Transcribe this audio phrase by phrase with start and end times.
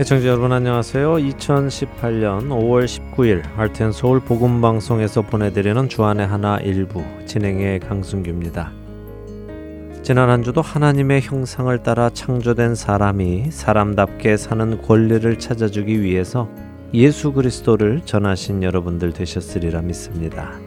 [0.00, 1.16] 애청자 여러분 안녕하세요.
[1.16, 8.72] 2018년 5월 19일 할텐 서울 복음 방송에서 보내드리는 주안의 하나 일부 진행의 강승규입니다.
[10.02, 16.48] 지난 한 주도 하나님의 형상을 따라 창조된 사람이 사람답게 사는 권리를 찾아주기 위해서
[16.94, 20.58] 예수 그리스도를 전하신 여러분들 되셨으리라 믿습니다.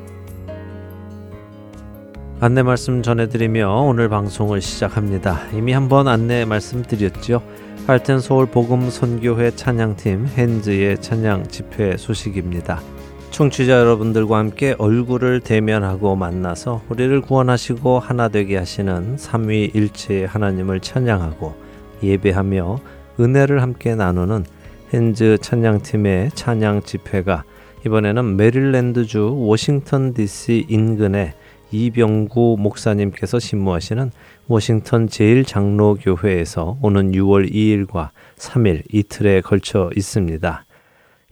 [2.40, 5.40] 안내 말씀 전해드리며 오늘 방송을 시작합니다.
[5.54, 7.42] 이미 한번 안내 말씀 드렸죠.
[7.86, 12.82] 할텐 서울 복음 선교회 찬양팀 핸즈의 찬양 집회 소식입니다.
[13.30, 21.56] 청취자 여러분들과 함께 얼굴을 대면하고 만나서 우리를 구원하시고 하나 되게 하시는 삼위일체의 하나님을 찬양하고
[22.02, 22.80] 예배하며
[23.20, 24.46] 은혜를 함께 나누는
[24.94, 27.44] 핸즈 찬양팀의 찬양 집회가
[27.86, 31.34] 이번에는 메릴랜드주 워싱턴 DC 인근의
[31.74, 34.12] 이병구 목사님께서 신무하시는
[34.48, 40.66] 워싱턴 제일장로교회에서 오는 6월 2일과 3일 이틀에 걸쳐 있습니다.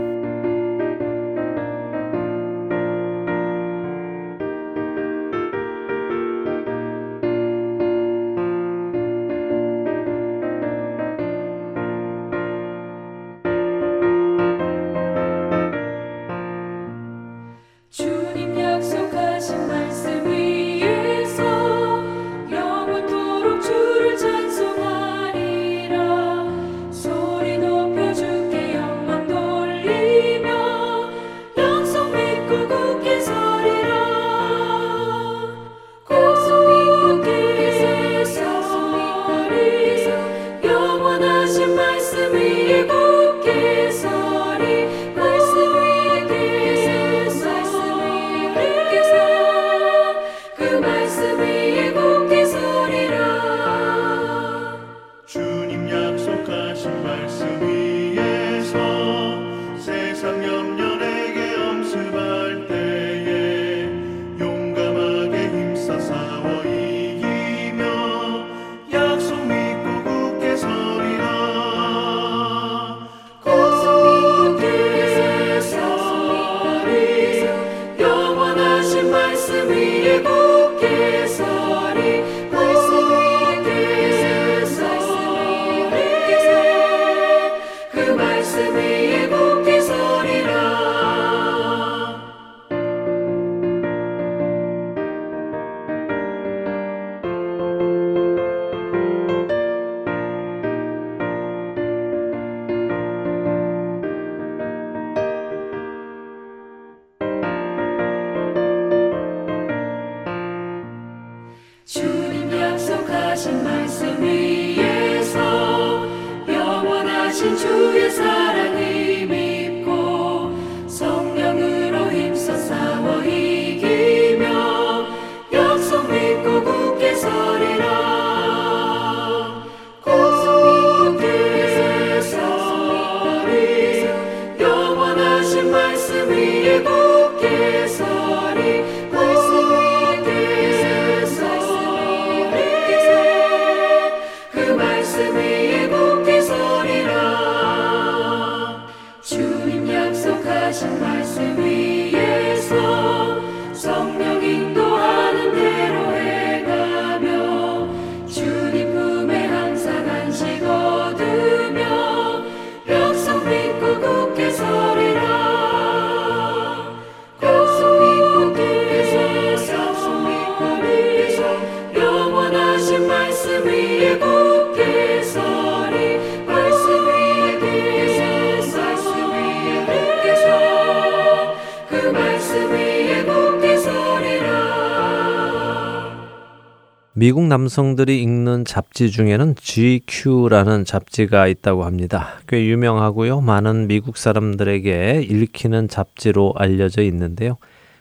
[187.50, 192.38] 남성들이 읽는 잡지 중에는 GQ라는 잡지가 있다고 합니다.
[192.46, 193.40] 꽤 유명하고요.
[193.40, 197.58] 많은 미국 사람들에게 읽히는 잡지로 알려져 있는데요.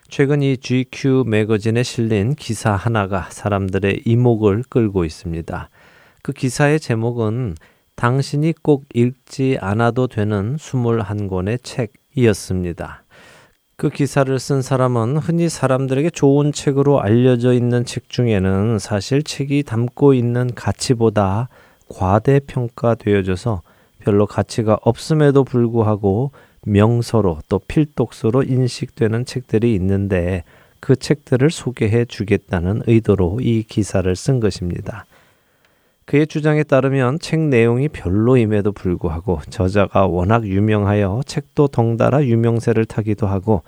[0.07, 5.69] 최근 이 GQ 매거진에 실린 기사 하나가 사람들의 이목을 끌고 있습니다.
[6.21, 7.55] 그 기사의 제목은
[7.95, 13.03] 당신이 꼭 읽지 않아도 되는 21권의 책이었습니다.
[13.79, 20.13] 그 기사를 쓴 사람은 흔히 사람들에게 좋은 책으로 알려져 있는 책 중에는 사실 책이 담고
[20.13, 21.47] 있는 가치보다
[21.87, 23.61] 과대평가되어져서
[23.99, 26.31] 별로 가치가 없음에도 불구하고
[26.65, 30.43] 명서로 또 필독서로 인식되는 책들이 있는데
[30.81, 35.05] 그 책들을 소개해 주겠다는 의도로 이 기사를 쓴 것입니다.
[36.09, 43.61] 그의 주장에 따르면 책 내용이 별로임에도 불구하고 저자가 워낙 유명하여 책도 덩달아 유명세를 타기도 하고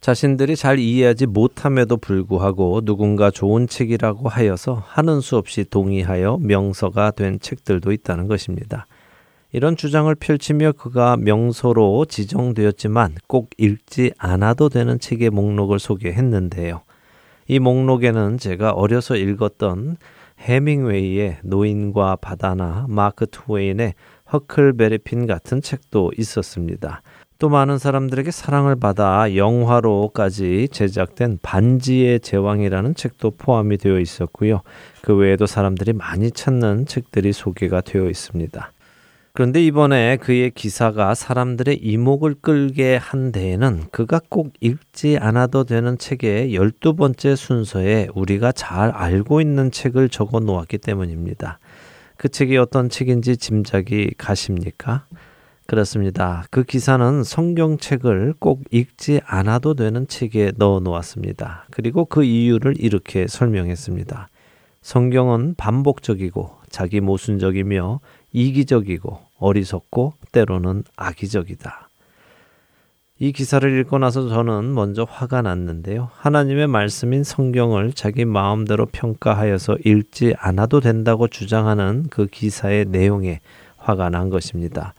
[0.00, 7.38] 자신들이 잘 이해하지 못함에도 불구하고 누군가 좋은 책이라고 하여서 하는 수 없이 동의하여 명서가 된
[7.38, 8.88] 책들도 있다는 것입니다.
[9.52, 16.80] 이런 주장을 펼치며 그가 명소로 지정되었지만 꼭 읽지 않아도 되는 책의 목록을 소개했는데요.
[17.46, 19.96] 이 목록에는 제가 어려서 읽었던
[20.38, 23.94] 해밍웨이의 노인과 바다나 마크 트웨인의
[24.32, 27.02] 허클베리핀 같은 책도 있었습니다.
[27.38, 34.62] 또 많은 사람들에게 사랑을 받아 영화로까지 제작된 반지의 제왕이라는 책도 포함이 되어 있었고요.
[35.02, 38.72] 그 외에도 사람들이 많이 찾는 책들이 소개가 되어 있습니다.
[39.38, 46.56] 그런데 이번에 그의 기사가 사람들의 이목을 끌게 한 데에는 그가 꼭 읽지 않아도 되는 책의
[46.56, 51.60] 열두 번째 순서에 우리가 잘 알고 있는 책을 적어 놓았기 때문입니다.
[52.16, 55.06] 그 책이 어떤 책인지 짐작이 가십니까?
[55.68, 56.44] 그렇습니다.
[56.50, 61.66] 그 기사는 성경책을 꼭 읽지 않아도 되는 책에 넣어 놓았습니다.
[61.70, 64.30] 그리고 그 이유를 이렇게 설명했습니다.
[64.82, 68.00] 성경은 반복적이고 자기 모순적이며
[68.32, 71.88] 이기적이고 어리석고 때로는 악의적이다.
[73.20, 76.10] 이 기사를 읽고 나서 저는 먼저 화가 났는데요.
[76.14, 83.40] 하나님의 말씀인 성경을 자기 마음대로 평가하여서 읽지 않아도 된다고 주장하는 그 기사의 내용에
[83.76, 84.94] 화가 난 것입니다.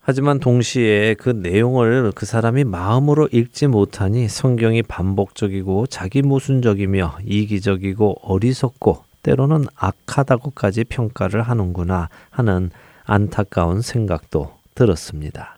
[0.00, 9.02] 하지만 동시에 그 내용을 그 사람이 마음으로 읽지 못하니 성경이 반복적이고 자기 모순적이며 이기적이고 어리석고
[9.24, 12.70] 때로는 악하다고까지 평가를 하는구나 하는
[13.06, 15.55] 안타까운 생각도 들었습니다.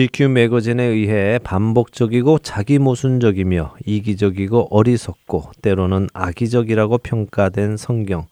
[0.00, 8.24] GQ 매거진에 의해 반복적이고 자기 모순적이며 이기적이고 어리석고 때로는 악의적이라고 평가된 성경.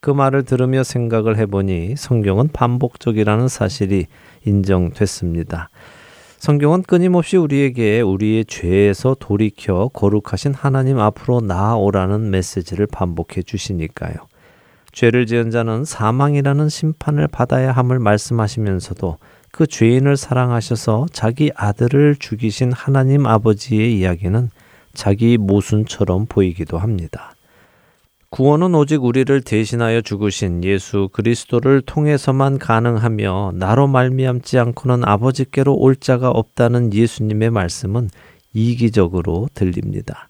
[0.00, 4.06] 그 말을 들으며 생각을 해보니 성경은 반복적이라는 사실이
[4.46, 5.70] 인정됐습니다.
[6.38, 14.14] 성경은 끊임없이 우리에게 우리의 죄에서 돌이켜 거룩하신 하나님 앞으로 나아오라는 메시지를 반복해 주시니까요.
[14.90, 19.18] 죄를 지은 자는 사망이라는 심판을 받아야 함을 말씀하시면서도
[19.56, 24.50] 그 죄인을 사랑하셔서 자기 아들을 죽이신 하나님 아버지의 이야기는
[24.92, 27.32] 자기 모순처럼 보이기도 합니다.
[28.28, 36.28] 구원은 오직 우리를 대신하여 죽으신 예수 그리스도를 통해서만 가능하며 나로 말미암지 않고는 아버지께로 올 자가
[36.28, 38.10] 없다는 예수님의 말씀은
[38.52, 40.28] 이기적으로 들립니다.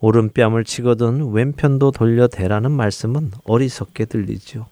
[0.00, 4.66] 오른뺨을 치거든 왼편도 돌려 대라는 말씀은 어리석게 들리죠.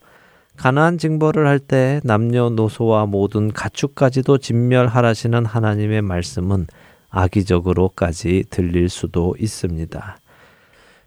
[0.56, 6.66] 가나안 징벌을 할 때 남녀노소와 모든 가축까지도 진멸하라시는 하나님의 말씀은
[7.10, 10.18] 악의적으로까지 들릴 수도 있습니다.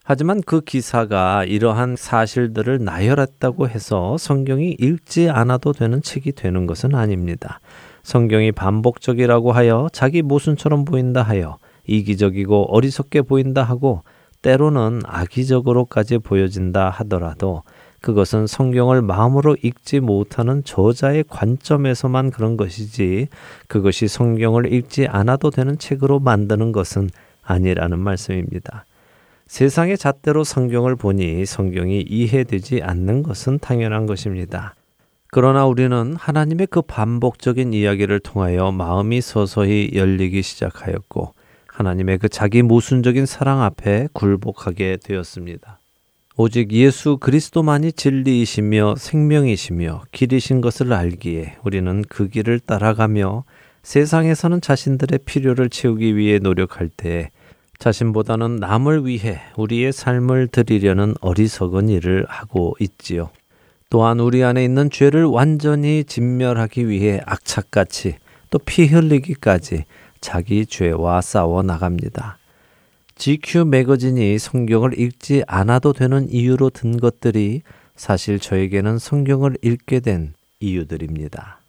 [0.04, 7.60] 하지만 그 기사가 이러한 사실들을 나열했다고 해서 성경이 읽지 않아도 되는 책이 되는 것은 아닙니다.
[8.04, 14.04] 성경이 반복적이라고 하여 자기 모순처럼 보인다 하여 이기적이고 어리석게 보인다 하고
[14.42, 17.64] 때로는 악의적으로까지 보여진다 하더라도
[18.02, 23.28] 그것은 성경을 마음으로 읽지 못하는 저자의 관점에서만 그런 것이지
[23.68, 27.10] 그것이 성경을 읽지 않아도 되는 책으로 만드는 것은
[27.44, 28.86] 아니라는 말씀입니다.
[29.48, 34.76] 세상의 잣대로 성경을 보니 성경이 이해되지 않는 것은 당연한 것입니다.
[35.30, 41.34] 그러나 우리는 하나님의 그 반복적인 이야기를 통하여 마음이 서서히 열리기 시작하였고
[41.68, 45.80] 하나님의 그 자기 모순적인 사랑 앞에 굴복하게 되었습니다.
[46.40, 53.44] 오직 예수 그리스도만이 진리이시며 생명이시며 길이신 것을 알기에 우리는 그 길을 따라가며
[53.82, 57.32] 세상에서는 자신들의 필요를 채우기 위해 노력할 때
[57.80, 63.32] 자신보다는 남을 위해 우리의 삶을 드리려는 어리석은 일을 하고 있지요.
[63.90, 68.18] 또한 우리 안에 있는 죄를 완전히 진멸하기 위해 악착같이
[68.52, 69.86] 또 피 흘리기까지
[70.22, 72.37] 자기 죄와 싸워 나갑니다.
[73.18, 77.64] GQ 매거진이 성경을 읽지 않아도 되는 이유로 든 것들이
[77.96, 81.60] 사실 저에게는 성경을 읽게 된 이유들입니다.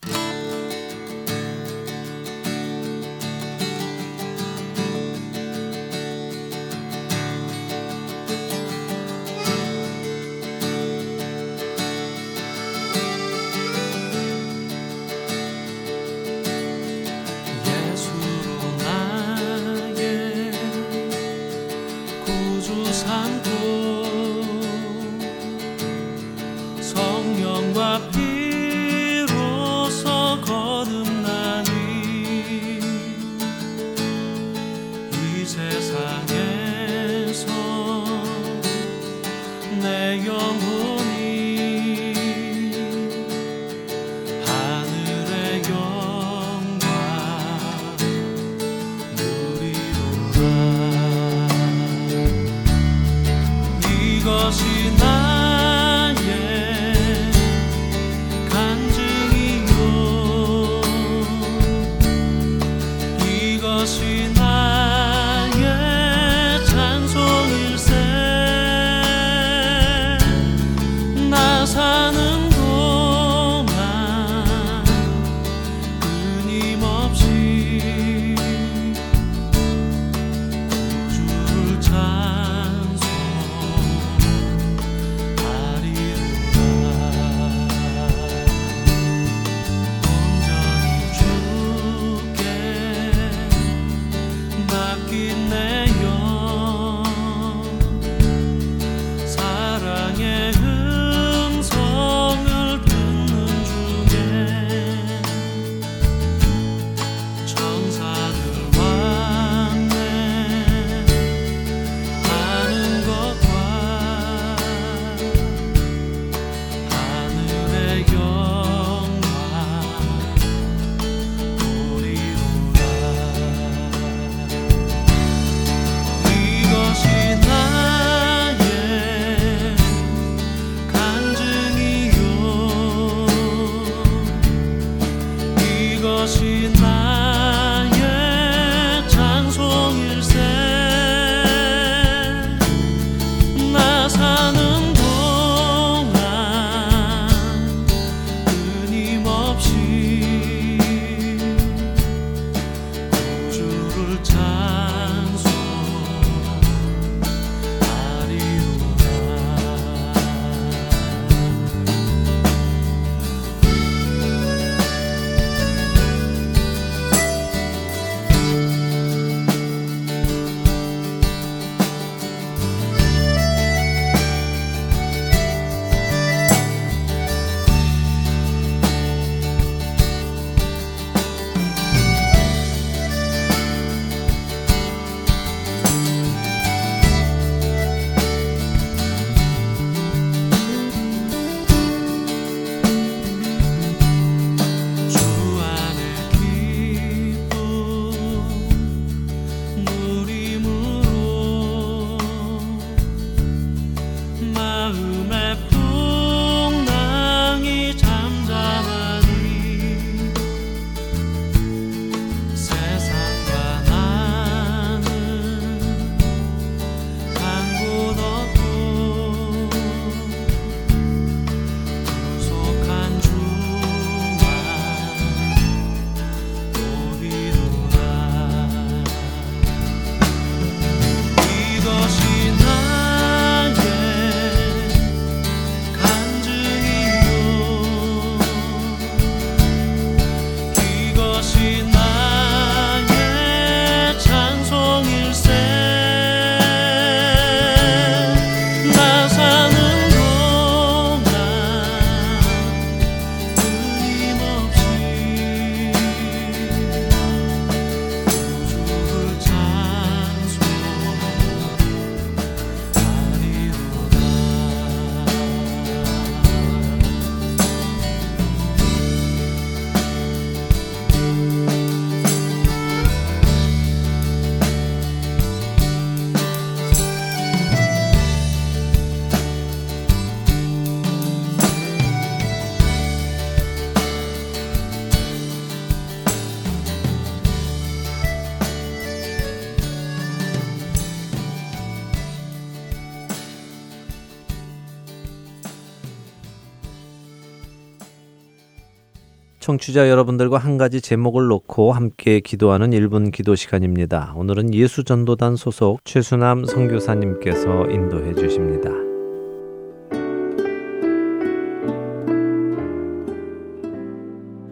[299.68, 304.33] 청취자 여러분들과 한 가지 제목을 놓고 함께 기도하는 1분 기도 시간입니다.
[304.35, 308.88] 오늘은 예수전도단 소속 최수남 선교사님께서 인도해 주십니다.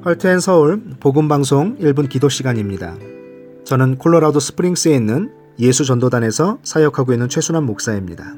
[0.00, 2.96] 할트앤 서울 복음 방송 1분 기도 시간입니다.
[3.64, 8.34] 저는 콜로라도 스프링스에 있는 예수전도단에서 사역하고 있는 최순환 목사입니다.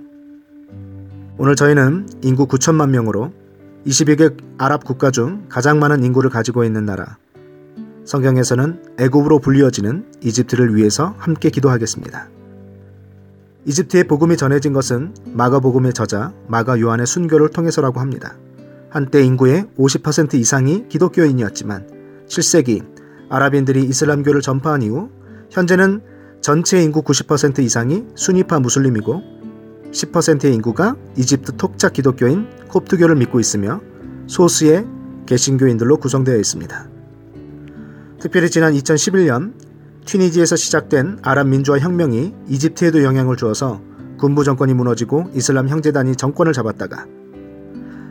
[1.38, 3.30] 오늘 저희는 인구 9천만 명으로
[3.86, 7.16] 22개 아랍 국가 중 가장 많은 인구를 가지고 있는 나라.
[8.04, 12.28] 성경에서는 애굽으로 불리어지는 이집트를 위해서 함께 기도하겠습니다.
[13.66, 18.36] 이집트의 복음이 전해진 것은 마가 복음의 저자 마가 요한의 순교를 통해서라고 합니다.
[18.88, 22.82] 한때 인구의 50% 이상이 기독교인이었지만 7세기
[23.28, 25.10] 아랍인들이 이슬람교를 전파한 이후
[25.50, 26.00] 현재는
[26.40, 29.37] 전체 인구 90% 이상이 순위파 무슬림이고
[29.92, 33.80] 10%의 인구가 이집트 톡자 기독교인 콥트교를 믿고 있으며
[34.26, 34.86] 소수의
[35.26, 36.88] 개신교인들로 구성되어 있습니다.
[38.20, 39.52] 특별히 지난 2011년
[40.04, 43.80] 튀니지에서 시작된 아랍 민주화 혁명이 이집트에도 영향을 주어서
[44.18, 47.06] 군부 정권이 무너지고 이슬람 형제단이 정권을 잡았다가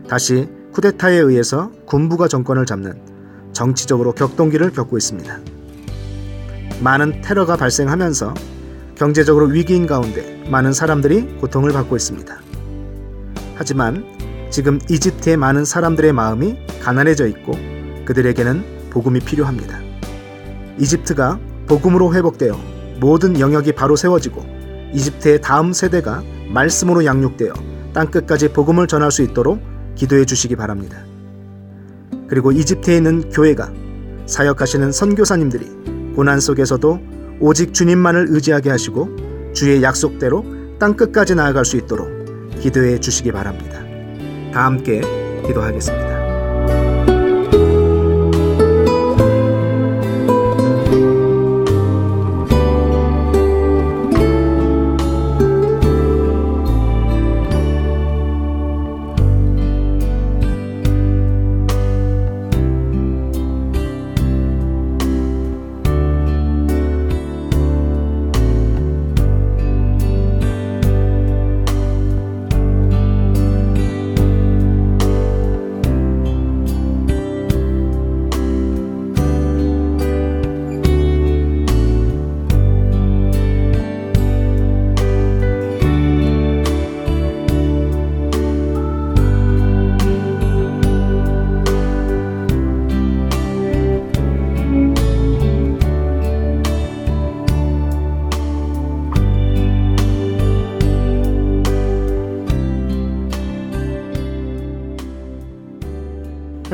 [0.08, 3.02] 다시 쿠데타에 의해서 군부가 정권을 잡는
[3.52, 5.40] 정치적으로 격동기를 겪고 있습니다.
[6.82, 8.34] 많은 테러가 발생하면서
[8.98, 12.36] 경제적으로 위기인 가운데 많은 사람들이 고통을 받고 있습니다.
[13.56, 14.04] 하지만
[14.50, 17.54] 지금 이집트의 많은 사람들의 마음이 가난해져 있고
[18.06, 19.80] 그들에게는 복음이 필요합니다.
[20.80, 22.60] 이집트가 복음으로 회복되어
[23.00, 24.44] 모든 영역이 바로 세워지고
[24.94, 27.54] 이집트의 다음 세대가 말씀으로 양육되어
[27.94, 29.60] 땅끝까지 복음을 전할 수 있도록
[29.96, 30.98] 기도해 주시기 바랍니다.
[32.28, 33.72] 그리고 이집트에 있는 교회가
[34.26, 40.46] 사역하시는 선교사님들이 고난 속에서도 오직 주님만을 의지하게 하시고 주의 약속대로
[40.80, 42.10] 땅 끝까지 나아갈 수 있도록
[42.60, 43.80] 기도해 주시기 바랍니다.
[44.54, 45.02] 다 함께
[45.46, 46.07] 기도하겠습니다.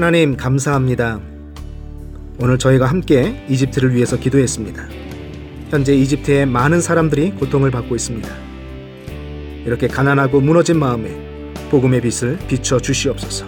[0.03, 1.21] 하나님 감사합니다.
[2.37, 4.83] 오늘 저희가 함께 이집트를 위해서 기도했습니다.
[5.69, 8.29] 현재 이집트의 많은 사람들이 고통을 받고 있습니다.
[9.65, 11.09] 이렇게 가난하고 무너진 마음에
[11.71, 13.45] 복음의 빛을 비춰 주시옵소서.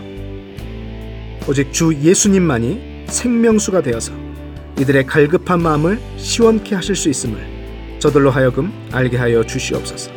[1.49, 4.13] 오직 주 예수님만이 생명수가 되어서
[4.79, 7.37] 이들의 갈급한 마음을 시원케 하실 수 있음을
[7.99, 10.09] 저들로 하여금 알게 하여 주시옵소서.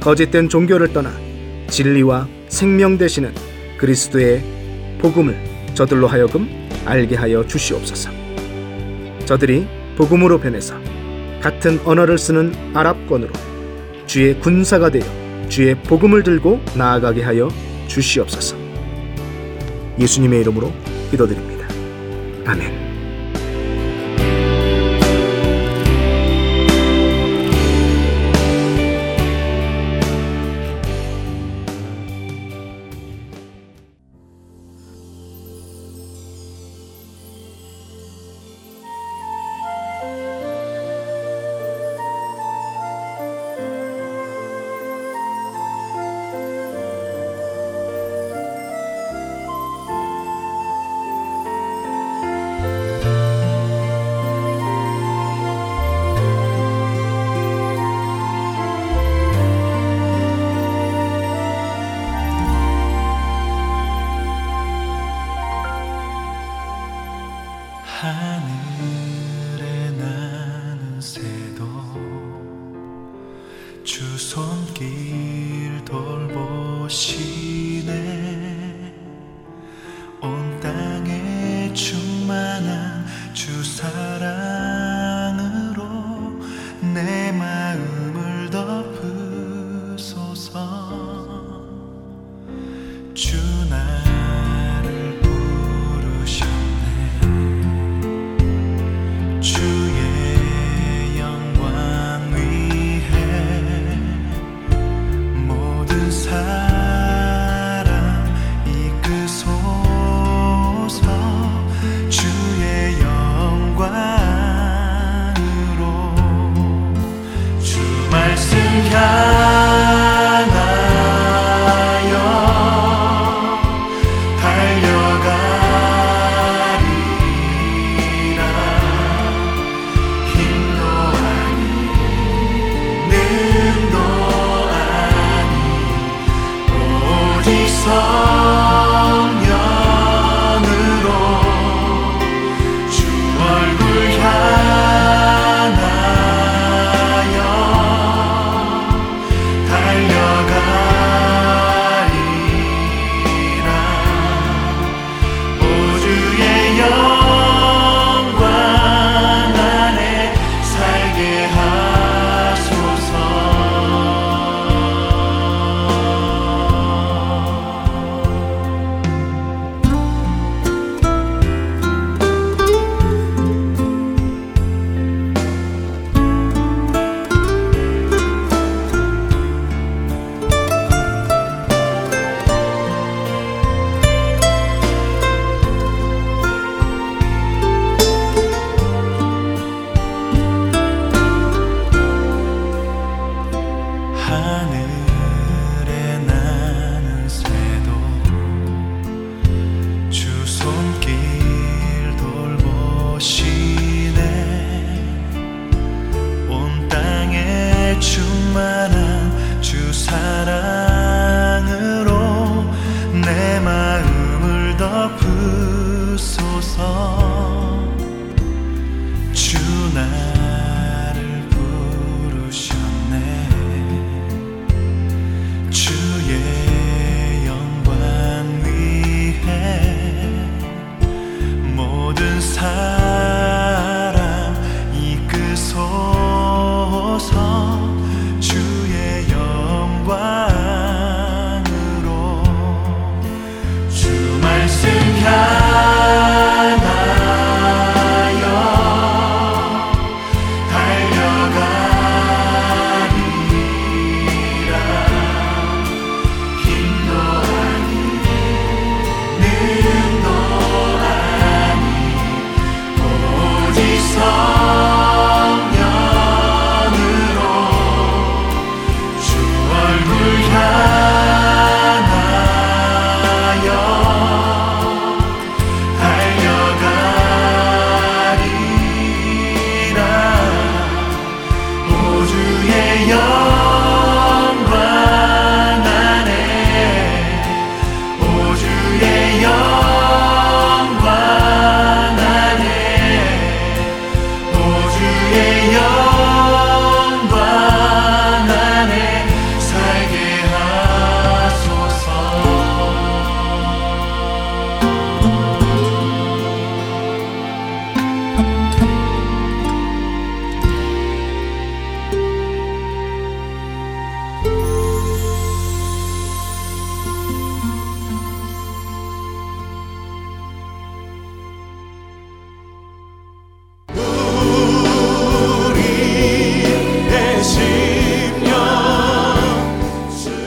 [0.00, 1.10] 거짓된 종교를 떠나
[1.70, 3.32] 진리와 생명 되시는
[3.78, 4.55] 그리스도의
[4.98, 5.36] 복음을
[5.74, 6.48] 저들로 하여금
[6.84, 8.10] 알게 하여 주시옵소서.
[9.24, 10.74] 저들이 복음으로 변해서
[11.40, 13.32] 같은 언어를 쓰는 아랍권으로
[14.06, 15.04] 주의 군사가 되어
[15.48, 17.48] 주의 복음을 들고 나아가게 하여
[17.88, 18.56] 주시옵소서.
[19.98, 20.72] 예수님의 이름으로
[21.10, 21.66] 기도드립니다.
[22.46, 22.85] 아멘.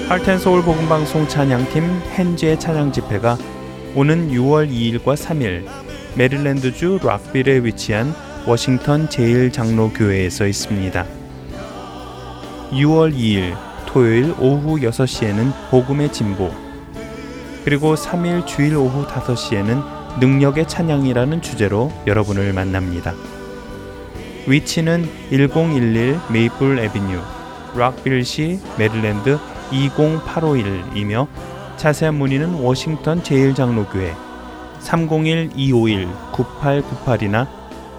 [0.10, 1.84] Heart and Soul 복음방송 찬양팀
[2.18, 3.38] 헨지의 찬양 집회가
[3.94, 5.68] 오는 6월 2일과 3일
[6.16, 8.16] 메릴랜드주 락빌에 위치한
[8.48, 11.06] 워싱턴 제1장로교회에서 있습니다.
[12.72, 16.52] 6월 2일 토요일 오후 6시에는 복음의 진보
[17.64, 23.14] 그리고 3일 주일 오후 5시에는 능력의 찬양이라는 주제로 여러분을 만납니다.
[24.48, 27.20] 위치는 1011 Maple Avenue
[27.76, 29.38] 락빌시 메릴랜드
[29.72, 31.28] 20851이며
[31.78, 34.14] 자세한 문의는 워싱턴 제1장로교회
[34.82, 37.48] 301-251-9898이나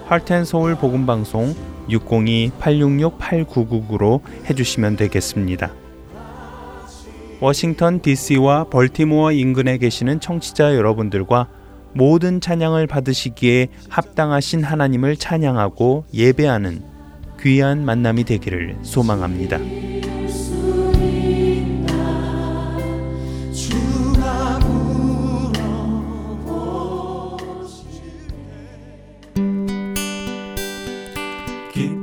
[0.06, 1.54] Heart and Soul 복음방송
[1.88, 5.72] 602-866-8999로 해주시면 되겠습니다.
[7.40, 11.48] 워싱턴 DC와 볼티모어 인근에 계시는 청취자 여러분들과
[11.94, 16.82] 모든 찬양을 받으시기에 합당하신 하나님을 찬양하고 예배하는
[17.40, 19.58] 귀한 만남이 되기를 소망합니다.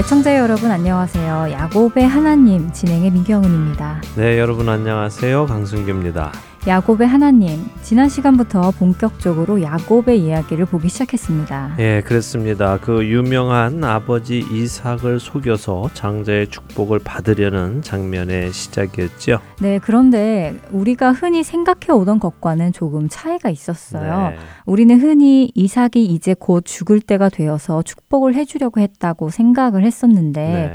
[0.00, 1.48] 애청자 여러분 안녕하세요.
[1.52, 4.00] 야곱의 하나님 진행의 민경은입니다.
[4.16, 5.44] 네, 여러분 안녕하세요.
[5.44, 6.32] 강순규입니다.
[6.66, 11.76] 야곱의 하나님 지난 시간부터 본격적으로 야곱의 이야기를 보기 시작했습니다.
[11.78, 12.78] 예, 그렇습니다.
[12.78, 19.38] 그 유명한 아버지 이삭을 속여서 장자의 축복을 받으려는 장면의 시작이었죠.
[19.62, 24.30] 네, 그런데 우리가 흔히 생각해 오던 것과는 조금 차이가 있었어요.
[24.30, 24.36] 네.
[24.66, 30.40] 우리는 흔히 이삭이 이제 곧 죽을 때가 되어서 축복을 해 주려고 했다고 생각을 했었는데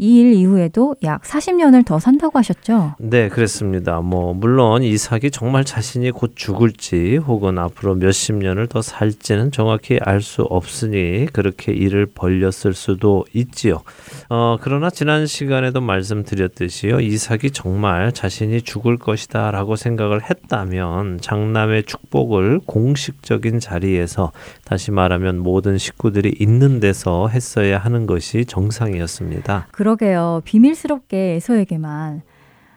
[0.00, 2.94] 이 일 이후에도 약 40년을 더 산다고 하셨죠?
[2.98, 4.00] 네, 그렇습니다.
[4.00, 10.20] 뭐 물론 이삭이 정말 자신이 곧 죽을지 혹은 앞으로 몇십 년을 더 살지는 정확히 알
[10.20, 13.80] 수 없으니 그렇게 일을 벌렸을 수도 있지요.
[14.28, 17.00] 어, 그러나 지난 시간에도 말씀드렸듯이요.
[17.00, 24.32] 이삭이 정말 자신이 죽을 것이다라고 생각을 했다면 장남의 축복을 공식적인 자리에서
[24.64, 29.68] 다시 말하면 모든 식구들이 있는 데서 했어야 하는 것이 정상이었습니다.
[29.72, 30.42] 그 러게요.
[30.44, 32.22] 비밀스럽게 에서에게만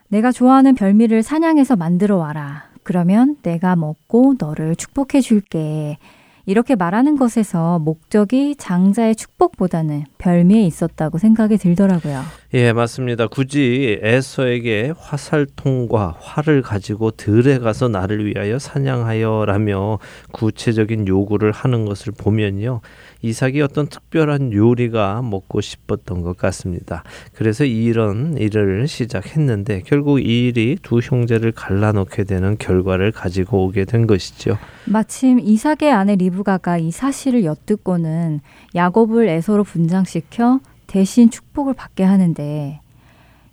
[0.07, 2.69] 내가 좋아하는 별미를 사냥해서 만들어 와라.
[2.83, 5.97] 그러면 내가 먹고 너를 축복해 줄게.
[6.45, 12.21] 이렇게 말하는 것에서 목적이 장자의 축복보다는 별미에 있었다고 생각이 들더라고요.
[12.53, 13.27] 예, 맞습니다.
[13.27, 19.99] 굳이 에서에게 화살통과 활을 가지고 들에 가서 나를 위하여 사냥하여라며
[20.33, 22.81] 구체적인 요구를 하는 것을 보면요.
[23.23, 27.03] 이삭이 어떤 특별한 요리가 먹고 싶었던 것 같습니다.
[27.33, 34.07] 그래서 이런 일을 시작했는데 결국 이 일이 두 형제를 갈라놓게 되는 결과를 가지고 오게 된
[34.07, 34.57] 것이죠.
[34.85, 38.41] 마침 이삭의 아내 리브가가 이 사실을 엿듣고는
[38.75, 42.81] 야곱을 에서로 분장시켜 대신 축복을 받게 하는데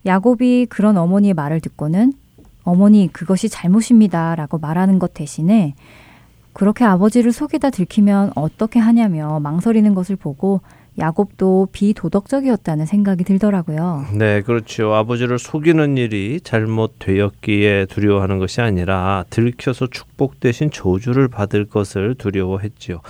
[0.05, 2.13] 야곱이 그런 어머니의 말을 듣고는
[2.65, 5.75] 어머니 그것이 잘못입니다라고 말하는 것 대신에
[6.53, 10.61] 그렇게 아버지를 속이다 들키면 어떻게 하냐며 망설이는 것을 보고
[10.99, 14.07] 야곱도 비도덕적이었다는 생각이 들더라고요.
[14.15, 14.93] 네, 그렇죠.
[14.95, 23.01] 아버지를 속이는 일이 잘못되었기에 두려워하는 것이 아니라 들켜서 축복 대신 저주를 받을 것을 두려워했지요.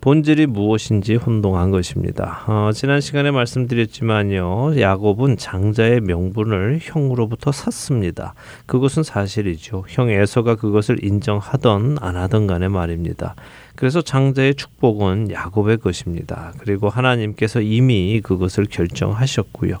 [0.00, 2.44] 본질이 무엇인지 혼동한 것입니다.
[2.46, 8.34] 어, 지난 시간에 말씀드렸지만요, 야곱은 장자의 명분을 형으로부터 샀습니다.
[8.66, 9.84] 그것은 사실이죠.
[9.88, 13.34] 형 에서가 그것을 인정하던 안 하던 간에 말입니다.
[13.74, 16.52] 그래서 장자의 축복은 야곱의 것입니다.
[16.58, 19.78] 그리고 하나님께서 이미 그것을 결정하셨고요.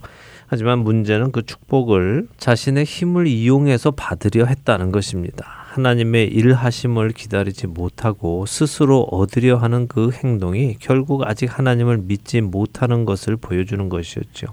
[0.48, 5.57] 하지만 문제는 그 축복을 자신의 힘을 이용해서 받으려 했다는 것입니다.
[5.68, 13.36] 하나님의 일하심을 기다리지 못하고 스스로 얻으려 하는 그 행동이 결국 아직 하나님을 믿지 못하는 것을
[13.36, 14.46] 보여주는 것이었죠.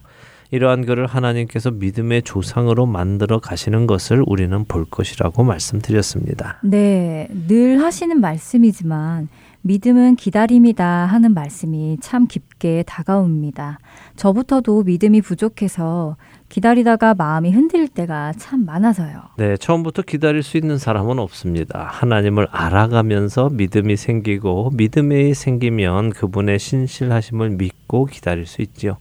[0.52, 6.60] 이러한 그를 하나님께서 믿음의 조상으로 만들어 가시는 것을 우리는 볼 것이라고 말씀드렸습니다.
[6.64, 9.30] 네, 늘 하시는 말씀이지만
[9.62, 13.80] 믿음은 기다림이다 하는 말씀이 참 깊게 다가옵니다.
[14.16, 16.18] 저부터도 믿음이 부족해서
[16.56, 19.24] 기다리다가 마음이 흔들릴 때가 참 많아서요.
[19.36, 21.86] 네, 처음부터 기다릴 수 있는 사람은 없습니다.
[21.92, 28.96] 하나님을 알아가면서 믿음이 생기고 믿음이 생기면 그분의 신실하심을 믿고 기다릴 수 있지요.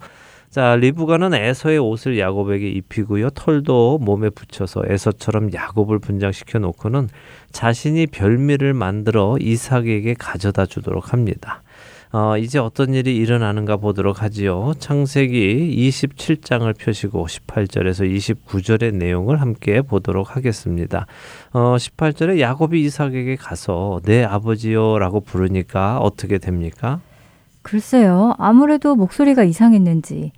[0.50, 3.30] 자, 리브가는 에서의 옷을 야곱에게 입히고요.
[3.30, 7.08] 털도 몸에 붙여서 에서처럼 야곱을 분장시켜 놓고는
[7.52, 11.62] 자신이 별미를 만들어 이삭에게 가져다 주도록 합니다.
[12.14, 14.72] 어, 이제 어떤 일이 일어나는가 보도록 하지요.
[14.78, 21.06] 창세기 27장을 펴시고 18절에서 29절의 내용을 함께 보도록 하겠습니다.
[21.52, 27.00] 어, 18절에 야곱이 이삭에게 가서 내 아버지요라고 부르니까 어떻게 됩니까?
[27.62, 28.34] 글쎄요.
[28.38, 30.30] 아무래도 목소리가 이상했는지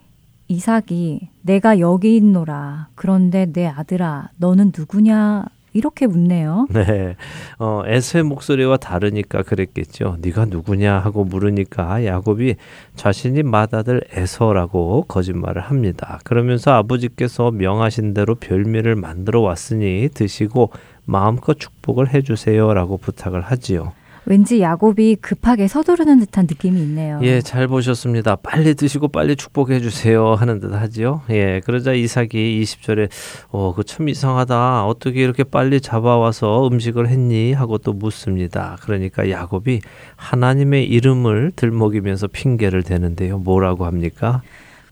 [0.49, 2.89] 이삭이 내가 여기 있노라.
[2.95, 5.45] 그런데 내 아들아, 너는 누구냐?
[5.77, 6.67] 이렇게 묻네요.
[6.71, 7.17] 네.
[7.59, 10.17] 어, 에서의 목소리와 다르니까 그랬겠죠.
[10.21, 12.57] 네가 누구냐 하고 물으니까 야곱이
[12.95, 16.21] 자신이 맏아들 에서라고 거짓말을 합니다.
[16.25, 20.71] 그러면서 아버지께서 명하신 대로 별미를 만들어 왔으니 드시고
[21.05, 23.93] 마음껏 축복을 해 주세요라고 부탁을 하지요.
[24.29, 27.19] 왠지 야곱이 급하게 서두르는 듯한 느낌이 있네요.
[27.23, 28.37] 예, 잘 보셨습니다.
[28.37, 31.23] 빨리 드시고 빨리 축복해 주세요 하는 듯 하지요.
[31.31, 33.09] 예, 그러자 이삭이 20절에
[33.51, 34.85] 어, 그 참 이상하다.
[34.87, 37.53] 어떻게 이렇게 빨리 잡아와서 음식을 했니?
[37.53, 38.77] 하고 또 묻습니다.
[38.83, 39.81] 그러니까 야곱이
[40.17, 43.39] 하나님의 이름을 들먹이면서 핑계를 대는데요.
[43.39, 44.43] 뭐라고 합니까?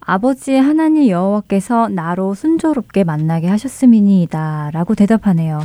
[0.07, 5.61] 아버지 하나님 여호와께서 나로 순조롭게 만나게 하셨음이니이다라고 대답하네요.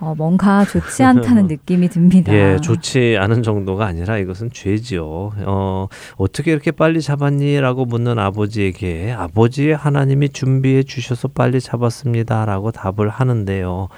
[0.00, 2.32] 어, 뭔가 좋지 않다는 느낌이 듭니다.
[2.32, 5.32] 예, 좋지 않은 정도가 아니라 이것은 죄지요.
[5.46, 7.60] 어, 어떻게 이렇게 빨리 잡았니?
[7.60, 12.44] 라고 묻는 아버지에게 아버지의 하나님이 준비해 주셔서 빨리 잡았습니다.
[12.44, 13.88] 라고 답을 하는데요.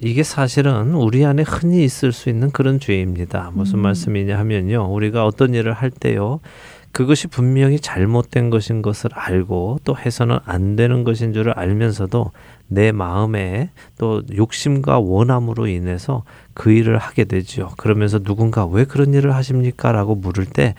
[0.00, 3.50] 이게 사실은 우리 안에 흔히 있을 수 있는 그런 죄입니다.
[3.54, 3.82] 무슨 음.
[3.82, 4.92] 말씀이냐 하면요.
[4.92, 6.40] 우리가 어떤 일을 할 때요.
[6.92, 12.32] 그것이 분명히 잘못된 것인 것을 알고 또 해서는 안 되는 것인 줄을 알면서도
[12.68, 16.24] 내 마음에 또 욕심과 원함으로 인해서
[16.54, 17.70] 그 일을 하게 되죠.
[17.76, 19.92] 그러면서 누군가 왜 그런 일을 하십니까?
[19.92, 20.74] 라고 물을 때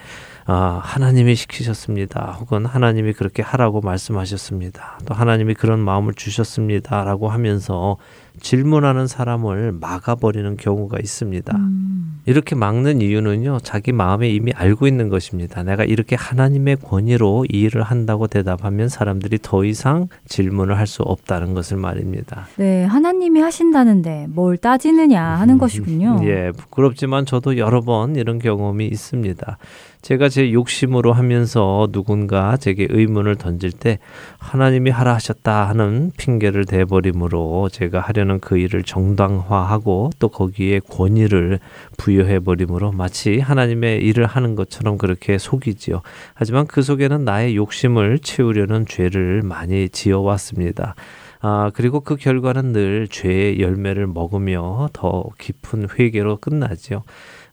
[0.46, 2.38] 아, 하나님이 시키셨습니다.
[2.40, 5.00] 혹은 하나님이 그렇게 하라고 말씀하셨습니다.
[5.06, 7.04] 또 하나님이 그런 마음을 주셨습니다.
[7.04, 7.98] 라고 하면서
[8.42, 11.56] 질문하는 사람을 막아버리는 경우가 있습니다.
[11.58, 12.20] 음.
[12.26, 15.64] 이렇게 막는 이유는요, 자기 마음에 이미 알고 있는 것입니다.
[15.64, 21.54] 내가 이렇게 하나님의 권위로 이 일을 한다고 대답하면 사람들이 더 이상 질문을 할 수 없다는
[21.54, 22.48] 것을 말입니다.
[22.58, 26.20] 네, 하나님이 하신다는데 뭘 따지느냐 하는 음, 것이군요.
[26.24, 29.58] 예, 부끄럽지만 저도 여러 번 이런 경험이 있습니다.
[30.02, 34.00] 제가 제 욕심으로 하면서 누군가 제게 의문을 던질 때
[34.38, 41.60] 하나님이 하라 하셨다 하는 핑계를 대버림으로 제가 하려는 그 일을 정당화하고 또 거기에 권위를
[41.98, 46.02] 부여해 버림으로 마치 하나님의 일을 하는 것처럼 그렇게 속이지요.
[46.34, 50.96] 하지만 그 속에는 나의 욕심을 채우려는 죄를 많이 지어왔습니다.
[51.42, 57.04] 아, 그리고 그 결과는 늘 죄의 열매를 먹으며 더 깊은 회개로 끝나지요.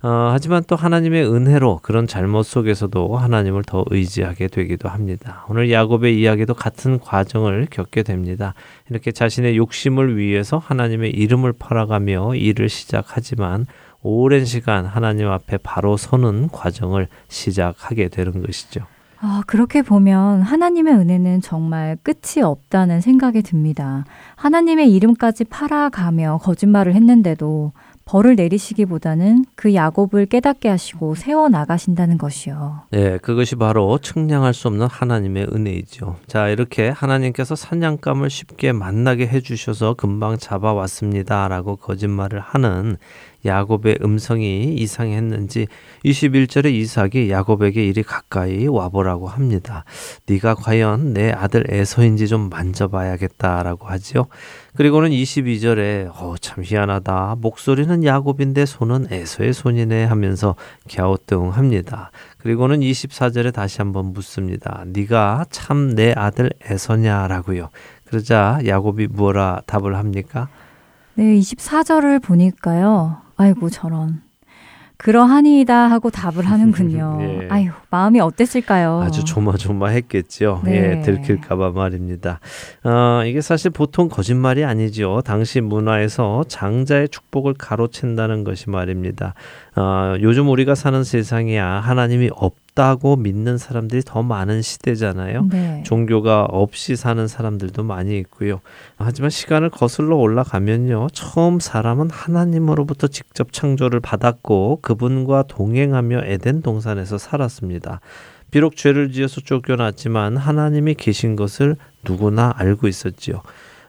[0.03, 5.45] 어, 하지만 또 하나님의 은혜로 그런 잘못 속에서도 하나님을 더 의지하게 되기도 합니다.
[5.49, 8.55] 오늘 야곱의 이야기도 같은 과정을 겪게 됩니다.
[8.91, 13.67] 이렇게 자신의 욕심을 위해서 하나님의 이름을 팔아가며 일을 시작하지만
[14.03, 18.87] 오랜 시간 하나님 앞에 바로 서는 과정을 시작하게 되는 것이죠.
[19.21, 24.05] 아, 그렇게 보면 하나님의 은혜는 정말 끝이 없다는 생각이 듭니다.
[24.37, 27.73] 하나님의 이름까지 팔아가며 거짓말을 했는데도
[28.07, 32.83] 벌을 내리시기보다는 그 야곱을 깨닫게 하시고 세워 나가신다는 것이요.
[32.93, 36.17] 네, 그것이 바로 측량할 수 없는 하나님의 은혜이죠.
[36.29, 42.97] 자, 이렇게 하나님께서 사냥감을 쉽게 만나게 해 주셔서 금방 잡아왔습니다라고 거짓말을 하는
[43.47, 45.67] 야곱의 음성이 이상했는지
[46.05, 49.85] 21절에 이삭이 야곱에게 이리 가까이 와보라고 합니다.
[50.27, 54.27] 네가 과연 내 아들 에서인지 좀 만져봐야겠다라고 하지요.
[54.77, 57.37] 그리고는 22절에 어, 참 희한하다.
[57.41, 60.55] 목소리는 야곱인데 손은 에서의 손이네 하면서
[60.95, 62.11] 갸우뚱합니다.
[62.39, 64.85] 그리고는 24절에 다시 한번 묻습니다.
[64.87, 67.71] 네가 참 내 아들 에서냐라고요.
[68.05, 70.49] 그러자 야곱이 뭐라 답을 합니까?
[71.15, 73.23] 네, 24절을 보니까요.
[73.37, 74.23] 아이고 저런.
[74.99, 77.19] 그러하니이다 하고 답을 하는군요.
[77.45, 77.49] 예.
[77.51, 79.01] 아유 마음이 어땠을까요?
[79.03, 80.61] 아주 조마조마했겠죠.
[80.65, 80.99] 네.
[80.99, 82.41] 예, 들킬까봐 말입니다.
[82.85, 85.23] 어, 이게 사실 보통 거짓말이 아니죠.
[85.25, 89.33] 당시 문화에서 장자의 축복을 가로챈다는 것이 말입니다.
[89.77, 95.49] 어, 요즘 우리가 사는 세상이야 하나님이 없다고 믿는 사람들이 더 많은 시대잖아요.
[95.51, 95.83] 네.
[95.85, 98.61] 종교가 없이 사는 사람들도 많이 있고요.
[98.99, 101.09] 하지만 시간을 거슬러 올라가면요.
[101.13, 107.86] 처음 사람은 하나님으로부터 직접 창조를 받았고 그분과 동행하며 에덴 동산에서 살았습니다.
[108.51, 113.43] 비록 죄를 지어서 쫓겨났지만 하나님이 계신 것을 누구나 알고 있었지요.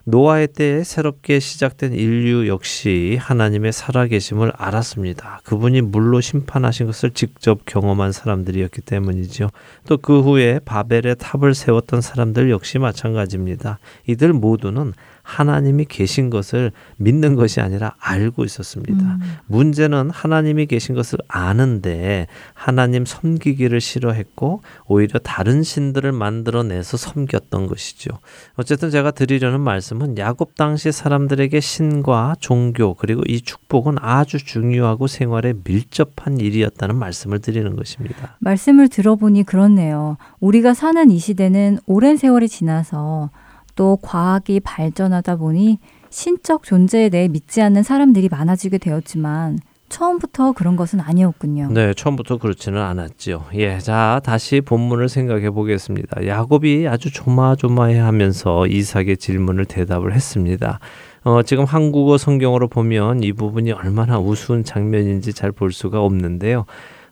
[0.10, 5.42] 노아의 때에 새롭게 시작된 인류 역시 하나님의 살아계심을 알았습니다.
[5.44, 9.50] 그분이 물로 심판하신 것을 직접 경험한 사람들이었기 때문이죠.
[9.86, 13.80] 또그 후에 바벨의 탑을 세웠던 사람들 역시 마찬가지입니다.
[14.08, 14.94] 이들 모두는
[15.28, 19.04] 하나님이 계신 것을 믿는 것이 아니라 알고 있었습니다.
[19.04, 19.20] 음.
[19.48, 28.12] 문제는 하나님이 계신 것을 아는데 하나님 섬기기를 싫어했고 오히려 다른 신들을 만들어내서 섬겼던 것이죠.
[28.56, 35.54] 어쨌든 제가 드리려는 말씀은 야곱 당시 사람들에게 신과 종교 그리고 이 축복은 아주 중요하고 생활에
[35.66, 38.38] 밀접한 일이었다는 말씀을 드리는 것입니다.
[38.40, 40.16] 말씀을 들어보니 그렇네요.
[40.40, 43.30] 우리가 사는 이 시대는 오랜 세월이 지나서
[43.78, 49.60] 또 과학이 발전하다 보니 신적 존재에 대해 믿지 않는 사람들이 많아지게 되었지만
[49.90, 51.70] 처음부터 그런 것은 아니었군요.
[51.72, 53.46] 네, 처음부터 그렇지는 않았지요.
[53.54, 56.28] 예, 자 다시 본문을 생각해 보겠습니다.
[56.28, 60.80] 야곱이 아주 조마조마해하면서 이삭의 질문을 대답을 했습니다.
[61.24, 66.66] 어, 지금 한국어 성경으로 보면 이 부분이 얼마나 우스운 장면인지 잘 볼 수가 없는데요.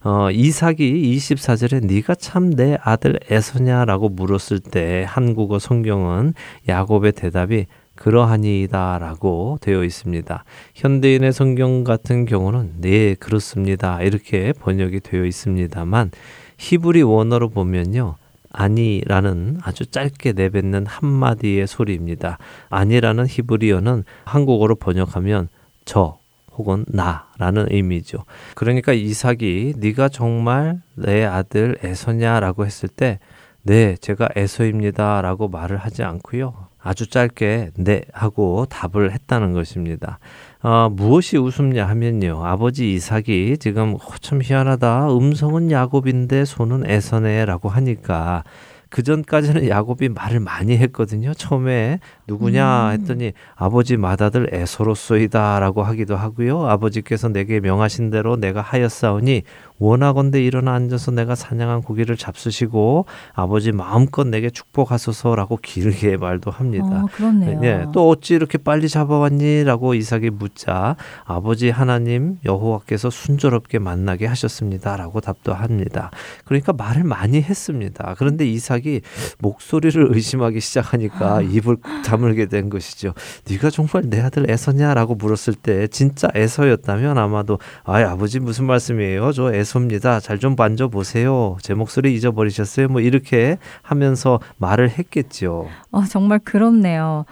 [0.06, 6.36] 어, 이삭이 24절에 네가 참 내 아들 에서냐라고 물었을 때 한국어 성경은
[6.70, 10.44] 야곱의 대답이 그러하니이다라고 되어 있습니다.
[10.76, 16.12] 현대인의 성경 같은 경우는 네 그렇습니다 이렇게 번역이 되어 있습니다만
[16.60, 18.16] 히브리 원어로 보면요
[18.52, 22.38] 아니라는 아주 짧게 내뱉는 한마디의 소리입니다.
[22.70, 25.50] 아니라는 히브리어는 한국어로 번역하면
[25.84, 26.20] 저
[26.58, 28.24] 혹은 나라는 의미죠.
[28.56, 33.20] 그러니까 이삭이 네가 정말 내 아들 에서냐라고 했을 때
[33.64, 36.68] 네, 제가 에서입니다라고 말을 하지 않고요.
[36.86, 40.20] 아주 짧게 네 하고 답을 했다는 것입니다.
[40.62, 42.46] 어, 무엇이 웃음냐 하면요.
[42.46, 45.12] 아버지 이삭이 지금 어, 참 희한하다.
[45.16, 48.44] 음성은 야곱인데 손은 에서네라고 하니까
[48.90, 51.34] 그 전까지는 야곱이 말을 많이 했거든요.
[51.34, 52.92] 처음에 누구냐 음.
[52.94, 56.66] 했더니 아버지 맏아들 에서로소이다라고 하기도 하고요.
[56.68, 59.44] 아버지께서 내게 명하신 대로 내가 하였사오니
[59.78, 67.04] 원하건대 일어나 앉아서 내가 사냥한 고기를 잡수시고 아버지 마음껏 내게 축복하소서라고 길게 말도 합니다.
[67.04, 67.60] 어, 그렇네요.
[67.64, 70.96] 예, 또 어찌 이렇게 빨리 잡아왔니?라고 이삭이 묻자
[71.26, 76.12] 아버지 하나님 여호와께서 순조롭게 만나게 하셨습니다라고 답도 합니다.
[76.46, 78.16] 그러니까 말을 많이 했습니다.
[78.18, 79.02] 그런데 이삭이
[79.40, 81.42] 목소리를 의심하기 시작하니까 아.
[81.46, 81.78] 입을
[82.16, 83.14] 다물게 된 것이죠.
[83.50, 89.32] 네가 정말 내 아들 에서냐라고 물었을 때 진짜 에서였다면 아마도 아 아버지 무슨 말씀이에요?
[89.34, 90.20] 저 에서 애소입니다.
[90.20, 91.58] 잘 좀 만져 보세요.
[91.62, 92.88] 제 목소리 잊어버리셨어요?
[92.90, 95.68] 뭐 이렇게 하면서 말을 했겠죠.
[95.92, 97.26] 어, 정말 그렇네요.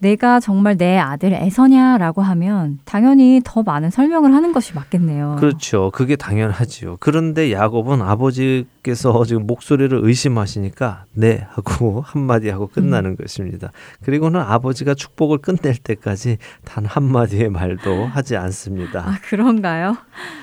[0.00, 5.36] 내가 정말 내 아들 애서냐라고 하면 당연히 더 많은 설명을 하는 것이 맞겠네요.
[5.38, 5.90] 그렇죠.
[5.92, 6.96] 그게 당연하지요.
[7.00, 13.16] 그런데 야곱은 아버지께서 지금 목소리를 의심하시니까 네 하고 한마디 하고 끝나는 음.
[13.16, 13.72] 것입니다.
[14.02, 19.00] 그리고는 아버지가 축복을 끝낼 때까지 단 한마디의 말도 하지 않습니다.
[19.00, 19.96] 아, 그런가요?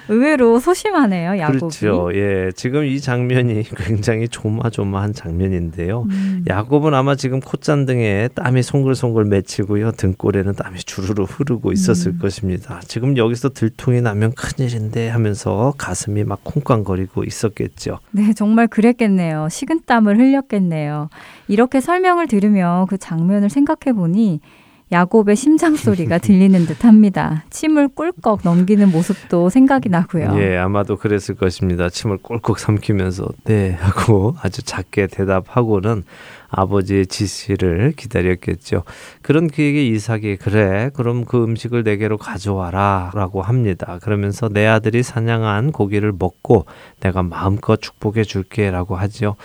[0.09, 1.59] 의외로 소심하네요, 야곱이.
[1.59, 2.11] 그렇죠.
[2.13, 2.51] 예.
[2.55, 6.03] 지금 이 장면이 굉장히 조마조마한 장면인데요.
[6.09, 6.45] 음.
[6.47, 9.93] 야곱은 아마 지금 콧잔등에 땀이 송글송글 맺 맺히고요.
[9.93, 12.19] 등골에는 땀이 주르르 흐르고 있었을 음.
[12.19, 12.79] 것입니다.
[12.87, 17.99] 지금 여기서 들통이 나면 큰일인데 하면서 가슴이 막 쿵쾅거리고 있었겠죠.
[18.11, 19.47] 네, 정말 그랬겠네요.
[19.49, 21.09] 식은땀을 흘렸겠네요.
[21.47, 24.41] 이렇게 설명을 들으며 그 장면을 생각해 보니
[24.89, 27.43] 야곱의 심장 소리가 들리는 듯합니다.
[27.49, 30.31] 침을 꿀꺽 넘기는 모습도 생각이 나고요.
[30.37, 31.89] 예, 아마도 그랬을 것입니다.
[31.89, 36.03] 침을 꿀꺽 삼키면서 네 하고 아주 작게 대답하고는
[36.49, 38.83] 아버지의 지시를 기다렸겠죠.
[39.21, 43.99] 그런 그에게 이삭이 그래 그럼 그 음식을 내게로 가져와라라고 합니다.
[44.01, 46.65] 그러면서 내 아들이 사냥한 고기를 먹고
[46.99, 49.35] 내가 마음껏 축복해 줄게라고 하지요.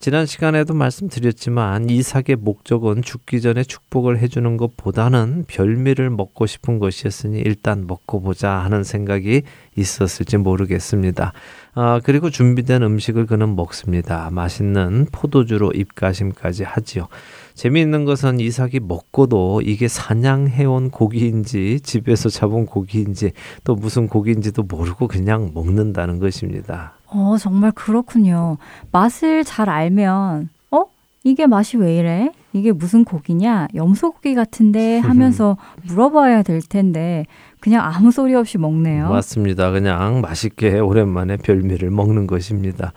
[0.00, 7.84] 지난 시간에도 말씀드렸지만 이삭의 목적은 죽기 전에 축복을 해주는 것보다는 별미를 먹고 싶은 것이었으니 일단
[7.88, 9.42] 먹고 보자 하는 생각이
[9.74, 11.32] 있었을지 모르겠습니다.
[11.80, 14.30] 아, 그리고 준비된 음식을 그는 먹습니다.
[14.32, 17.06] 맛있는 포도주로 입가심까지 하지요.
[17.54, 23.30] 재미있는 것은 이삭이 먹고도 이게 사냥해온 고기인지 집에서 잡은 고기인지
[23.62, 26.94] 또 무슨 고기인지도 모르고 그냥 먹는다는 것입니다.
[27.06, 28.58] 어, 정말 그렇군요.
[28.90, 30.84] 맛을 잘 알면, 어?
[31.22, 32.32] 이게 맛이 왜 이래?
[32.54, 33.68] 이게 무슨 고기냐?
[33.76, 37.24] 염소고기 같은데 하면서 물어봐야 될 텐데,
[37.68, 39.10] 그냥 아무 소리 없이 먹네요.
[39.10, 39.70] 맞습니다.
[39.72, 42.94] 그냥 맛있게 오랜만에 별미를 먹는 것입니다.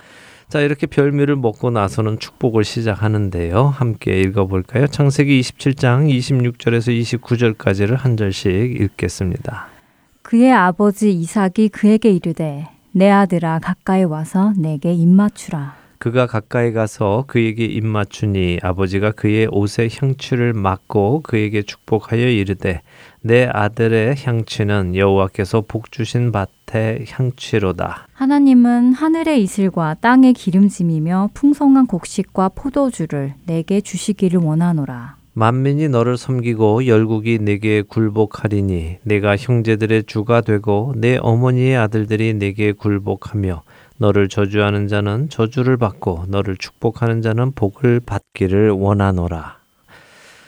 [0.48, 3.66] 자, 이렇게 별미를 먹고 나서는 축복을 시작하는데요.
[3.66, 4.88] 함께 읽어볼까요?
[4.88, 9.68] 창세기 27장 26절에서 29절까지를 한 절씩 읽겠습니다.
[10.22, 15.82] 그의 아버지 이삭이 그에게 이르되 내 아들아 가까이 와서 내게 입맞추라.
[16.02, 22.82] 그가 가까이 가서 그에게 입맞추니 아버지가 그의 옷에 향취를 맡고 그에게 축복하여 이르되
[23.24, 28.08] 내 아들의 향취는 여호와께서 복 주신 밭의 향취로다.
[28.14, 35.18] 하나님은 하늘의 이슬과 땅의 기름짐이며 풍성한 곡식과 포도주를 내게 주시기를 원하노라.
[35.34, 43.64] 만민이 너를 섬기고 열국이 내게 굴복하리니 내가 형제들의 주가 되고 내 어머니의 아들들이 내게 굴복하며
[43.98, 49.61] 너를 저주하는 자는 저주를 받고 너를 축복하는 자는 복을 받기를 원하노라.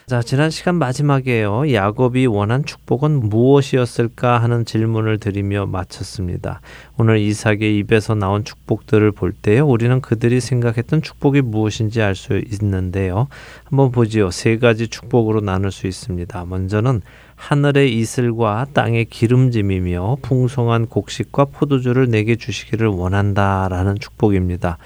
[0.06, 1.72] 자, 지난 시간 마지막에요.
[1.72, 6.60] 야곱이 원한 축복은 무엇이었을까 하는 질문을 드리며 마쳤습니다.
[6.98, 9.66] 오늘 이삭의 입에서 나온 축복들을 볼 때요.
[9.66, 13.28] 우리는 그들이 생각했던 축복이 무엇인지 알 수 있는데요.
[13.64, 14.30] 한번 보지요.
[14.30, 16.44] 세 가지 축복으로 나눌 수 있습니다.
[16.44, 17.00] 먼저는
[17.36, 24.76] 하늘의 이슬과 땅의 기름짐이며 풍성한 곡식과 포도주를 내게 주시기를 원한다라는 축복입니다.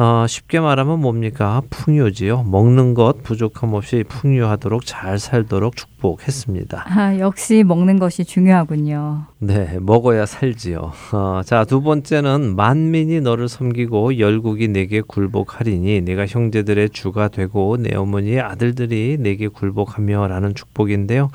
[0.00, 1.60] 어, 쉽게 말하면 뭡니까?
[1.68, 2.44] 풍요지요.
[2.44, 6.86] 먹는 것 부족함 없이 풍요하도록 잘 살도록 축복했습니다.
[6.88, 9.26] 아, 역시 먹는 것이 중요하군요.
[9.40, 10.92] 네, 먹어야 살지요.
[11.12, 17.94] 어, 자, 두 번째는 만민이 너를 섬기고 열국이 내게 굴복하리니 내가 형제들의 주가 되고 내
[17.94, 21.28] 어머니의 아들들이 내게 굴복하며라는 축복인데요.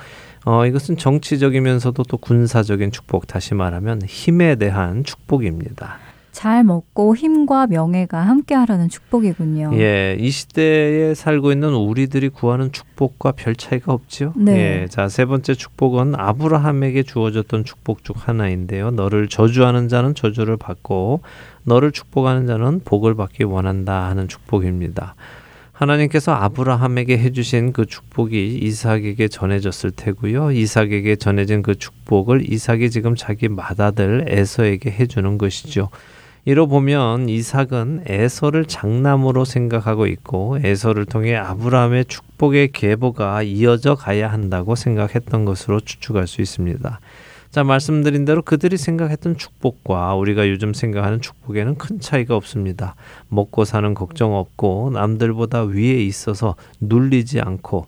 [0.43, 5.99] 어, 이것은 정치적이면서도 또 군사적인 축복, 다시 말하면 힘에 대한 축복입니다.
[6.35, 9.71] 잘 먹고 힘과 명예가 함께하라는 축복이군요.
[9.75, 14.33] 예, 이 시대에 살고 있는 우리들이 구하는 축복과 별 차이가 없죠.
[14.35, 14.81] 네.
[14.81, 18.91] 예, 자, 세 번째 축복은 아브라함에게 주어졌던 축복 중 하나인데요.
[18.91, 21.21] 너를 저주하는 자는 저주를 받고
[21.63, 25.15] 너를 축복하는 자는 복을 받기 원한다 하는 축복입니다.
[25.71, 30.51] 하나님께서 아브라함에게 해주신 그 축복이 이삭에게 전해졌을 테고요.
[30.51, 35.89] 이삭에게 전해진 그 축복을 이삭이 지금 자기 맏아들 에서에게 해주는 것이죠.
[36.47, 44.75] 이로 보면 이삭은 에서를 장남으로 생각하고 있고 에서를 통해 아브라함의 축복의 계보가 이어져 가야 한다고
[44.75, 46.99] 생각했던 것으로 추측할 수 있습니다.
[47.49, 52.93] 자, 말씀드린 대로 그들이 생각했던 축복과 우리가 요즘 생각하는 축복에는 큰 차이가 없습니다.
[53.27, 57.87] 먹고 사는 걱정 없고 남들보다 위에 있어서 눌리지 않고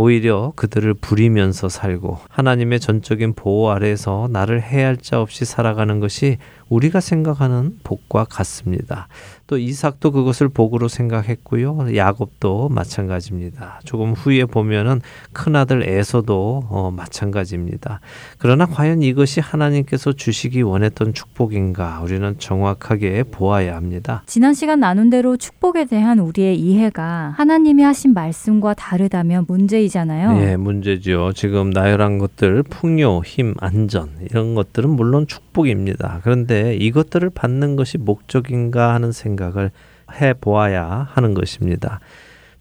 [0.00, 6.38] 오히려 그들을 부리면서 살고 하나님의 전적인 보호 아래에서 나를 해할 자 없이 살아가는 것이
[6.70, 9.08] 우리가 생각하는 복과 같습니다.
[9.50, 11.96] 또 이삭도 그것을 복으로 생각했고요.
[11.96, 13.80] 야곱도 마찬가지입니다.
[13.84, 15.00] 조금 후에 보면은
[15.32, 17.98] 큰아들 에서도 어, 마찬가지입니다.
[18.38, 24.22] 그러나 과연 이것이 하나님께서 주시기 원했던 축복인가 우리는 정확하게 보아야 합니다.
[24.26, 30.42] 지난 시간 나눈 대로 축복에 대한 우리의 이해가 하나님이 하신 말씀과 다르다면 문제이잖아요.
[30.42, 31.32] 예, 문제죠.
[31.34, 36.20] 지금 나열한 것들 풍요, 힘, 안전 이런 것들은 물론 축복입니다.
[36.22, 39.70] 그런데 이것들을 받는 것이 목적인가 하는 생각 을
[40.18, 42.00] 해 보아야 하는 것입니다.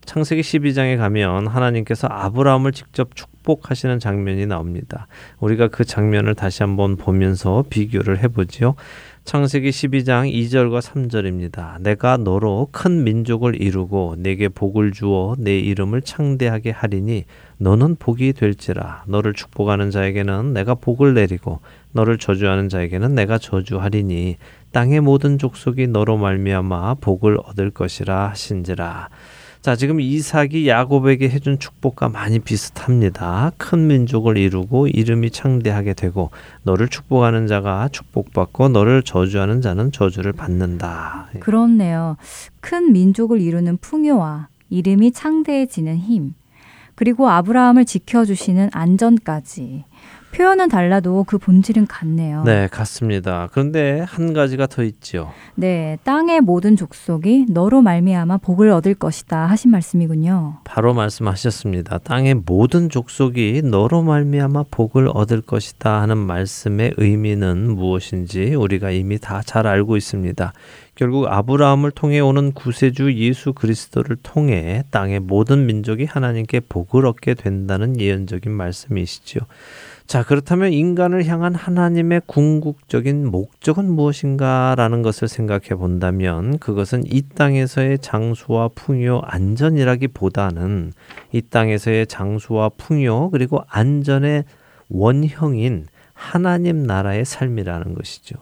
[0.05, 5.07] 창세기 12장에 가면 하나님께서 아브라함을 직접 축복하시는 장면이 나옵니다.
[5.39, 8.75] 우리가 그 장면을 다시 한번 보면서 비교를 해보지요.
[9.25, 11.79] 창세기 12장 2절과 3절입니다.
[11.81, 17.25] 내가 너로 큰 민족을 이루고 내게 복을 주어 내 이름을 창대하게 하리니
[17.59, 21.59] 너는 복이 될지라 너를 축복하는 자에게는 내가 복을 내리고
[21.91, 24.37] 너를 저주하는 자에게는 내가 저주하리니
[24.71, 29.09] 땅의 모든 족속이 너로 말미암아 복을 얻을 것이라 하신지라.
[29.61, 33.51] 자, 지금 이삭이 야곱에게 해준 축복과 많이 비슷합니다.
[33.57, 36.31] 큰 민족을 이루고 이름이 창대하게 되고
[36.63, 41.27] 너를 축복하는 자가 축복받고 너를 저주하는 자는 저주를 받는다.
[41.41, 42.15] 그렇네요.
[42.61, 46.35] 큰 민족을 이루는 풍요와 이름이 창대해지는 힘,
[46.95, 49.83] 그리고 아브라함을 지켜주시는 안전까지.
[50.31, 52.43] 표현은 달라도 그 본질은 같네요.
[52.43, 53.49] 네, 같습니다.
[53.51, 55.31] 그런데 한 가지가 더 있지요.
[55.55, 60.59] 네, 땅의 모든 족속이 너로 말미암아 복을 얻을 것이다 하신 말씀이군요.
[60.63, 61.97] 바로 말씀하셨습니다.
[61.99, 69.41] 땅의 모든 족속이 너로 말미암아 복을 얻을 것이다 하는 말씀의 의미는 무엇인지 우리가 이미 다
[69.49, 70.53] 잘 알고 있습니다.
[70.93, 77.99] 결국 아브라함을 통해 오는 구세주 예수 그리스도를 통해 땅의 모든 민족이 하나님께 복을 얻게 된다는
[77.99, 79.39] 예언적인 말씀이시죠.
[80.09, 88.69] 자, 그렇다면 인간을 향한 하나님의 궁극적인 목적은 무엇인가라는 것을 생각해 본다면 그것은 이 땅에서의 장수와
[88.69, 90.93] 풍요, 안전이라기보다는
[91.31, 94.45] 이 땅에서의 장수와 풍요 그리고 안전의
[94.89, 98.37] 원형인 하나님 나라의 삶이라는 것이죠.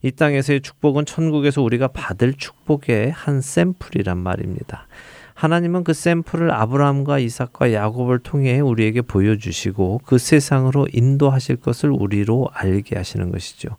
[0.00, 4.86] 이 땅에서의 축복은 천국에서 우리가 받을 축복의 한 샘플이란 말입니다.
[5.34, 12.96] 하나님은 그 샘플을 아브라함과 이삭과 야곱을 통해 우리에게 보여주시고 그 세상으로 인도하실 것을 우리로 알게
[12.96, 13.76] 하시는 것이죠.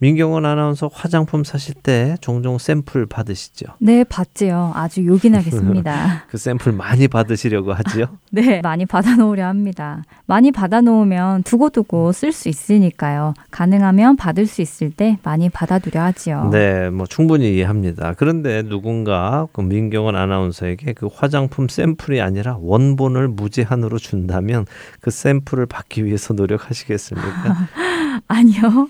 [0.00, 3.66] 민경원 아나운서 화장품 사실 때 종종 샘플 받으시죠?
[3.80, 4.72] 네, 받지요.
[4.74, 6.24] 아주 요긴하겠습니다.
[6.30, 8.06] 그 샘플 많이 받으시려고 하지요?
[8.30, 10.04] 네, 많이 받아놓으려 합니다.
[10.26, 13.34] 많이 받아놓으면 두고두고 쓸 수 있으니까요.
[13.50, 16.50] 가능하면 받을 수 있을 때 많이 받아두려 하지요.
[16.52, 18.14] 네, 뭐 충분히 이해합니다.
[18.16, 24.66] 그런데 누군가 그 민경원 아나운서에게 그 화장품 샘플이 아니라 원본을 무제한으로 준다면
[25.00, 27.68] 그 샘플을 받기 위해서 노력하시겠습니까?
[28.28, 28.88] 아니요.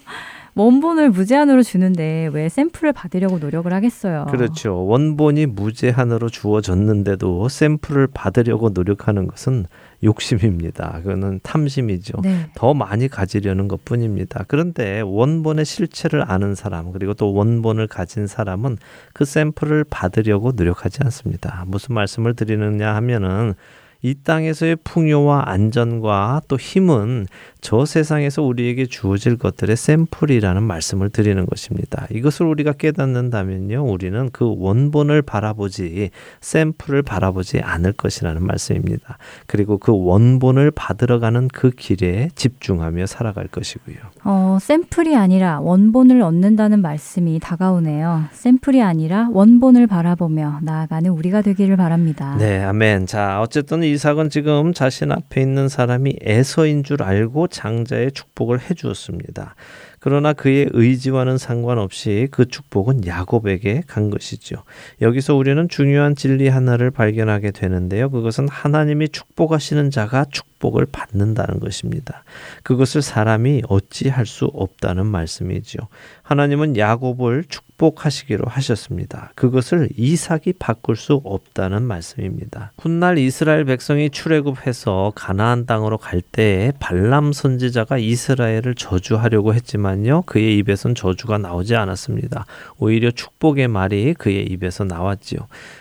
[0.58, 4.26] 원본을 무제한으로 주는데 왜 샘플을 받으려고 노력을 하겠어요?
[4.28, 4.84] 그렇죠.
[4.86, 9.66] 원본이 무제한으로 주어졌는데도 샘플을 받으려고 노력하는 것은
[10.02, 11.00] 욕심입니다.
[11.02, 12.22] 그거는 탐심이죠.
[12.22, 12.50] 네.
[12.56, 14.44] 더 많이 가지려는 것 뿐입니다.
[14.48, 18.78] 그런데 원본의 실체를 아는 사람, 그리고 또 원본을 가진 사람은
[19.12, 21.64] 그 샘플을 받으려고 노력하지 않습니다.
[21.68, 23.54] 무슨 말씀을 드리느냐 하면은
[24.02, 27.26] 이 땅에서의 풍요와 안전과 또 힘은
[27.60, 32.06] 저 세상에서 우리에게 주어질 것들의 샘플이라는 말씀을 드리는 것입니다.
[32.10, 39.18] 이것을 우리가 깨닫는다면요, 우리는 그 원본을 바라보지 샘플을 바라보지 않을 것이라는 말씀입니다.
[39.46, 43.96] 그리고 그 원본을 받으러 가는 그 길에 집중하며 살아갈 것이고요.
[44.24, 48.24] 어, 샘플이 아니라 원본을 얻는다는 말씀이 다가오네요.
[48.32, 52.36] 샘플이 아니라 원본을 바라보며 나아가는 우리가 되기를 바랍니다.
[52.38, 53.06] 네, 아멘.
[53.06, 59.54] 자, 어쨌든 이삭은 지금 자신 앞에 있는 사람이 에서인 줄 알고 장자의 축복을 해 주었습니다.
[60.00, 64.62] 그러나 그의 의지와는 상관없이 그 축복은 야곱에게 간 것이죠.
[65.00, 68.10] 여기서 우리는 중요한 진리 하나를 발견하게 되는데요.
[68.10, 72.24] 그것은 하나님이 축복하시는 자가 축복 을 받는다는 것입니다.
[72.64, 75.78] 그것을 사람이 어찌할 수 없다는 말씀이죠.
[76.22, 79.30] 하나님은 야곱을 축복하시기로 하셨습니다.
[79.36, 82.72] 그것을 이삭이 바꿀 수 없다는 말씀입니다.
[82.76, 90.22] 훗날 이스라엘 백성이 출애굽해서 가나안 땅으로 갈 때에 발람 선지자가 이스라엘을 저주하려고 했지만요.
[90.22, 92.46] 그의 입에선 저주가 나오지 않았습니다.
[92.78, 95.38] 오히려 축복의 말이 그의 입에서 나왔지요.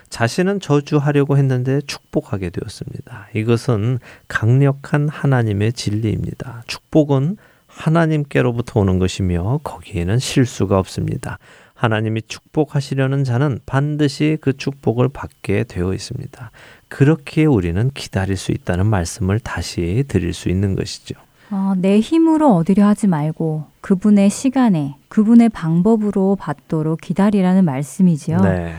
[0.09, 3.27] 자신은 저주하려고 했는데 축복하게 되었습니다.
[3.35, 6.63] 이것은 강력한 하나님의 진리입니다.
[6.67, 7.37] 축복은
[7.67, 11.37] 하나님께로부터 오는 것이며 거기에는 실수가 없습니다.
[11.73, 16.51] 하나님이 축복하시려는 자는 반드시 그 축복을 받게 되어 있습니다.
[16.87, 21.15] 그렇게 우리는 기다릴 수 있다는 말씀을 다시 드릴 수 있는 것이죠.
[21.51, 28.39] 어, 내 힘으로 얻으려 하지 말고 그분의 시간에 그분의 방법으로 받도록 기다리라는 말씀이지요.
[28.41, 28.73] 네.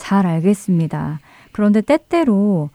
[0.00, 1.20] 잘 알겠습니다.
[1.52, 2.70] 그런데 때때로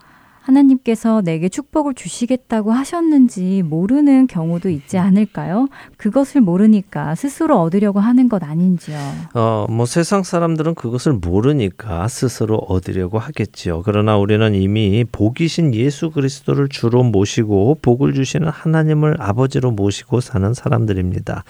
[0.45, 5.67] 하나님께서 내게 축복을 주시겠다고 하셨는지 모르는 경우도 있지 않을까요?
[5.97, 8.95] 그것을 모르니까 스스로 얻으려고 하는 것 아닌지요.
[9.33, 13.81] 어, 뭐 세상 사람들은 그것을 모르니까 스스로 얻으려고 하겠지요.
[13.83, 21.43] 그러나 우리는 이미 복이신 예수 그리스도를 주로 모시고 복을 주시는 하나님을 아버지로 모시고 사는 사람들입니다.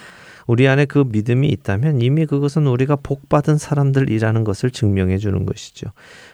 [0.47, 5.87] 우리 안에 그 믿음이 있다면 이미 그것은 우리가 복받은 사람들이라는 것을 증명해 주는 것이죠.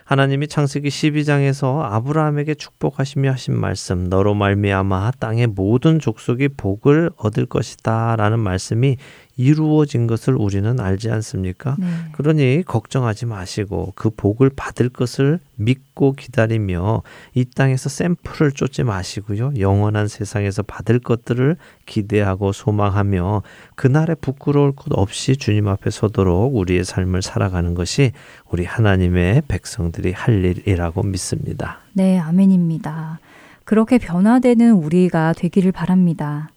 [0.04, 8.38] 하나님이 창세기 12장에서 아브라함에게 축복하시며 하신 말씀 너로 말미암아 땅의 모든 족속이 복을 얻을 것이다라는
[8.38, 8.98] 말씀이
[9.42, 11.74] 이루어진 것을 우리는 알지 않습니까?
[11.78, 11.86] 네.
[12.12, 17.02] 그러니 걱정하지 마시고 그 복을 받을 것을 믿고 기다리며
[17.34, 19.54] 이 땅에서 샘플을 쫓지 마시고요.
[19.58, 23.42] 영원한 세상에서 받을 것들을 기대하고 소망하며
[23.74, 28.12] 그날에 부끄러울 것 없이 주님 앞에 서도록 우리의 삶을 살아가는 것이
[28.48, 31.78] 우리 하나님의 백성들이 할 일이라고 믿습니다.
[31.94, 33.18] 네, 아멘입니다.
[33.64, 36.48] 그렇게 변화되는 우리가 되기를 바랍니다.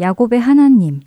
[0.00, 1.00] 야곱의 하나님,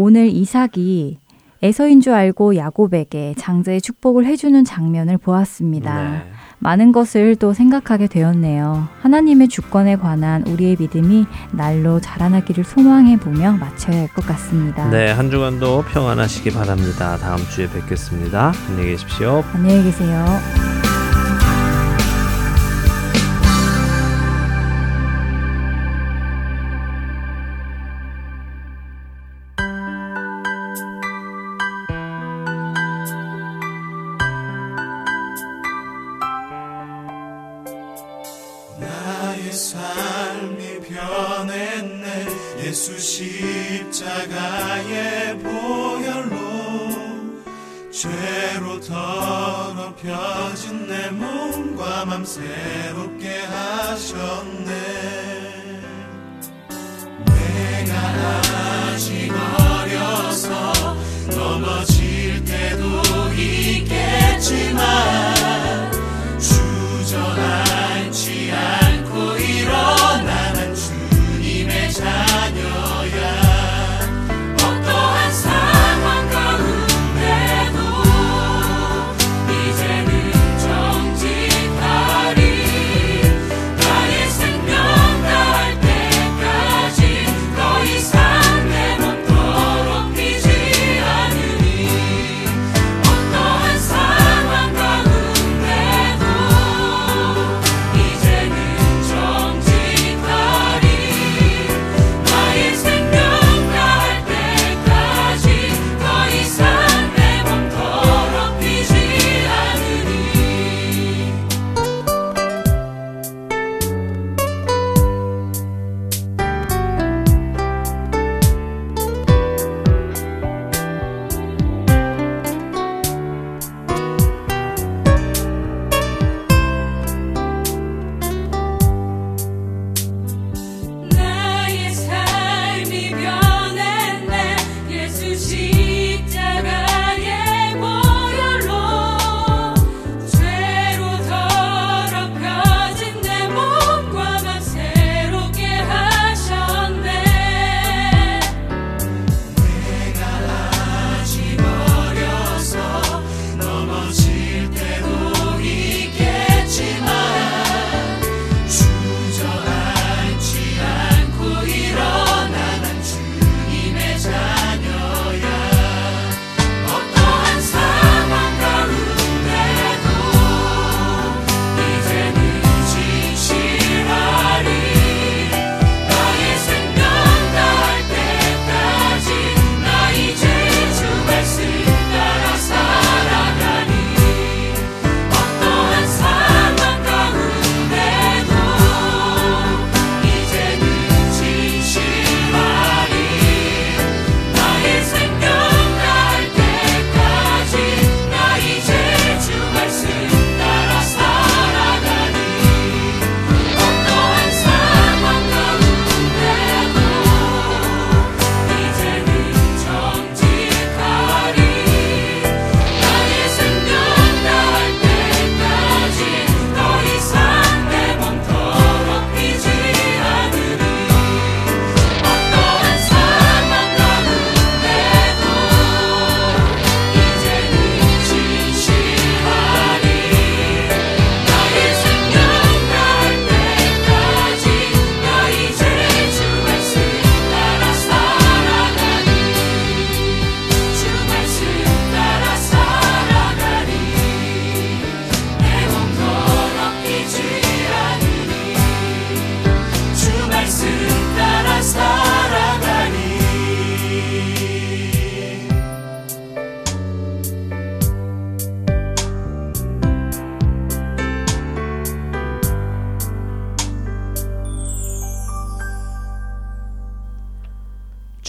[0.00, 1.18] 오늘 이삭이
[1.60, 6.10] 에서인 줄 알고 야곱에게 장자의 축복을 해주는 장면을 보았습니다.
[6.10, 6.22] 네.
[6.60, 8.86] 많은 것을 또 생각하게 되었네요.
[9.00, 14.88] 하나님의 주권에 관한 우리의 믿음이 날로 자라나기를 소망해 보며 마쳐야 할 것 같습니다.
[14.90, 17.16] 네, 한 주간도 평안하시기 바랍니다.
[17.16, 18.52] 다음 주에 뵙겠습니다.
[18.68, 19.42] 안녕히 계십시오.
[19.52, 20.67] 안녕히 계세요.
[48.88, 54.72] 더럽혀진 내 몸과 맘 새롭게 하셨네.
[57.26, 57.94] 내가
[58.94, 59.30] 아직
[59.60, 60.96] 어려서
[61.30, 63.02] 넘어질 때도
[63.34, 65.27] 있겠지만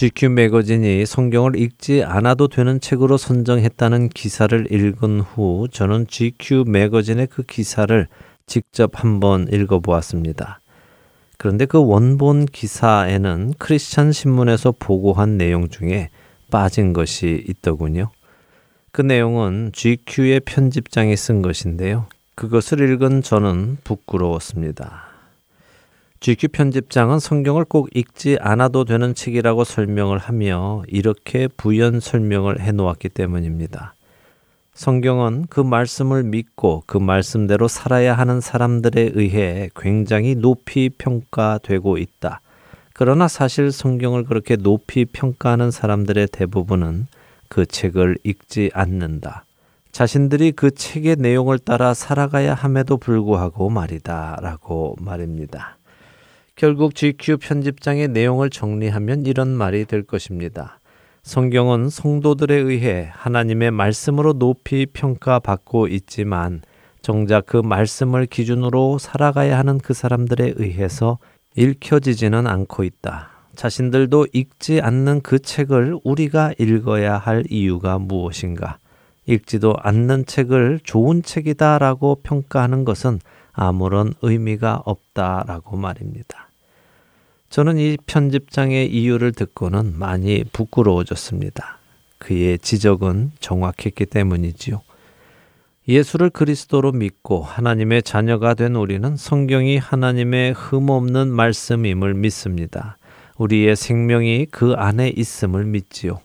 [0.00, 7.42] GQ 매거진이 성경을 읽지 않아도 되는 책으로 선정했다는 기사를 읽은 후 저는 GQ 매거진의 그
[7.42, 8.08] 기사를
[8.46, 10.60] 직접 한번 읽어보았습니다.
[11.36, 16.08] 그런데 그 원본 기사에는 크리스찬 신문에서 보고한 내용 중에
[16.50, 18.10] 빠진 것이 있더군요.
[18.92, 22.06] 그 내용은 GQ의 편집장이 쓴 것인데요.
[22.36, 25.09] 그것을 읽은 저는 부끄러웠습니다.
[26.20, 33.08] GQ 편집장은 성경을 꼭 읽지 않아도 되는 책이라고 설명을 하며 이렇게 부연 설명을 해 놓았기
[33.08, 33.94] 때문입니다.
[34.74, 42.42] 성경은 그 말씀을 믿고 그 말씀대로 살아야 하는 사람들에 의해 굉장히 높이 평가되고 있다.
[42.92, 47.06] 그러나 사실 성경을 그렇게 높이 평가하는 사람들의 대부분은
[47.48, 49.46] 그 책을 읽지 않는다.
[49.90, 54.38] 자신들이 그 책의 내용을 따라 살아가야 함에도 불구하고 말이다.
[54.42, 55.78] 라고 말입니다.
[56.60, 60.78] 결국 GQ 편집장의 내용을 정리하면 이런 말이 될 것입니다.
[61.22, 66.60] 성경은 성도들에 의해 하나님의 말씀으로 높이 평가받고 있지만
[67.00, 71.16] 정작 그 말씀을 기준으로 살아가야 하는 그 사람들에 의해서
[71.56, 73.30] 읽혀지지는 않고 있다.
[73.56, 78.76] 자신들도 읽지 않는 그 책을 우리가 읽어야 할 이유가 무엇인가?
[79.24, 83.18] 읽지도 않는 책을 좋은 책이다라고 평가하는 것은
[83.54, 86.49] 아무런 의미가 없다라고 말입니다.
[87.50, 91.78] 저는 이 편집장의 이유를 듣고는 많이 부끄러워졌습니다.
[92.18, 94.80] 그의 지적은 정확했기 때문이지요.
[95.88, 102.98] 예수를 그리스도로 믿고 하나님의 자녀가 된 우리는 성경이 하나님의 흠없는 말씀임을 믿습니다.
[103.36, 106.20] 우리의 생명이 그 안에 있음을 믿지요.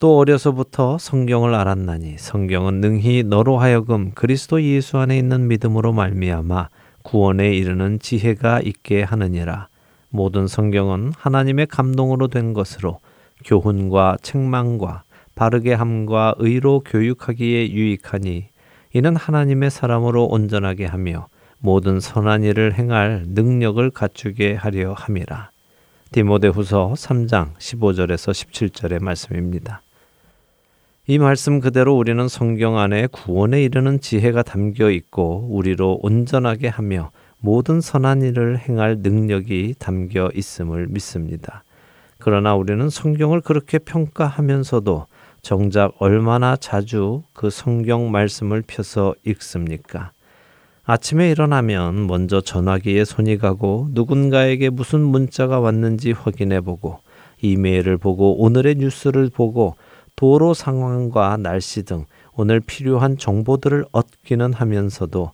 [0.00, 6.70] 또 어려서부터 성경을 알았나니 성경은 능히 너로 하여금 그리스도 예수 안에 있는 믿음으로 말미암아
[7.02, 9.69] 구원에 이르는 지혜가 있게 하느니라.
[10.10, 12.98] 모든 성경은 하나님의 감동으로 된 것으로
[13.44, 15.04] 교훈과 책망과
[15.34, 18.48] 바르게 함과 의로 교육하기에 유익하니
[18.92, 21.28] 이는 하나님의 사람으로 온전하게 하며
[21.60, 25.50] 모든 선한 일을 행할 능력을 갖추게 하려 함이라.
[26.12, 29.82] 디모데후서 3장 15절에서 17절의 말씀입니다.
[31.06, 37.10] 이 말씀 그대로 우리는 성경 안에 구원에 이르는 지혜가 담겨 있고 우리로 온전하게 하며
[37.40, 41.64] 모든 선한 일을 행할 능력이 담겨 있음을 믿습니다.
[42.18, 45.06] 그러나 우리는 성경을 그렇게 평가하면서도
[45.40, 50.12] 정작 얼마나 자주 그 성경 말씀을 펴서 읽습니까?
[50.84, 56.98] 아침에 일어나면 먼저 전화기에 손이 가고 누군가에게 무슨 문자가 왔는지 확인해 보고
[57.40, 59.76] 이메일을 보고 오늘의 뉴스를 보고
[60.14, 65.32] 도로 상황과 날씨 등 오늘 필요한 정보들을 얻기는 하면서도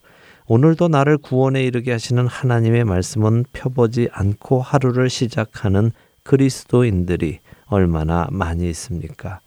[0.49, 5.90] 오늘도 나를 구원에 이르게 하시는 하나님의 말씀은 펴보지 않고 하루를 시작하는
[6.22, 9.40] 그리스도인들이 얼마나 많이 있습니까?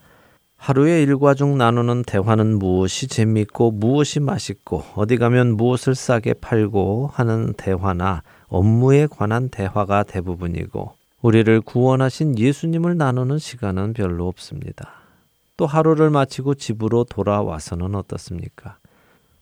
[0.58, 7.54] 하루의 일과 중 나누는 대화는 무엇이 재미있고 무엇이 맛있고 어디 가면 무엇을 싸게 팔고 하는
[7.54, 10.92] 대화나 업무에 관한 대화가 대부분이고
[11.22, 14.90] 우리를 구원하신 예수님을 나누는 시간은 별로 없습니다.
[15.56, 18.76] 또 하루를 마치고 집으로 돌아와서는 어떻습니까?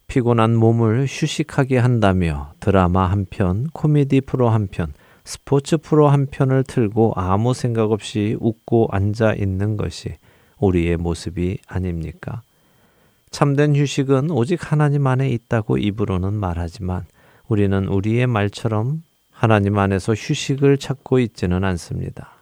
[0.09, 4.91] 피곤한 몸을 휴식하게 한다며 드라마 한 편, 코미디 프로 한 편,
[5.23, 10.15] 스포츠 프로 한 편을 틀고 아무 생각 없이 웃고 앉아 있는 것이
[10.57, 12.41] 우리의 모습이 아닙니까?
[13.29, 17.05] 참된 휴식은 오직 하나님 안에 있다고 입으로는 말하지만
[17.47, 22.38] 우리는 우리의 말처럼 하나님 안에서 휴식을 찾고 있지는 않습니다.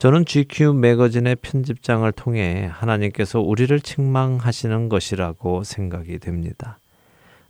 [0.00, 6.78] 저는 GQ 매거진의 편집장을 통해 하나님께서 우리를 책망하시는 것이라고 생각이 됩니다.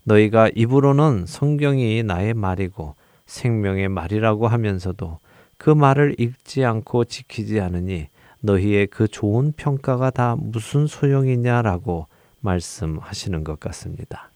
[0.02, 2.96] 너희가 입으로는 성경이 나의 말이고
[3.26, 5.20] 생명의 말이라고 하면서도
[5.58, 8.08] 그 말을 읽지 않고 지키지 않으니
[8.40, 12.08] 너희의 그 좋은 평가가 다 무슨 소용이냐라고
[12.40, 14.32] 말씀하시는 것 같습니다.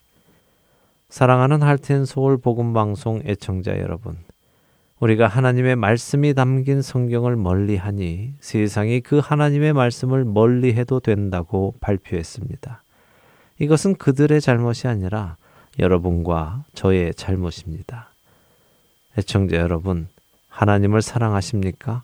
[1.09, 4.19] 사랑하는 할텐 서울 복음 방송 애청자 여러분,
[5.01, 12.83] 우리가 하나님의 말씀이 담긴 성경을 멀리하니 세상이 그 하나님의 말씀을 멀리해도 된다고 발표했습니다.
[13.59, 15.37] 이것은 그들의 잘못이 아니라
[15.79, 18.09] 여러분과 저의 잘못입니다.
[19.19, 20.09] 애청자 여러분,
[20.49, 22.03] 하나님을 사랑하십니까?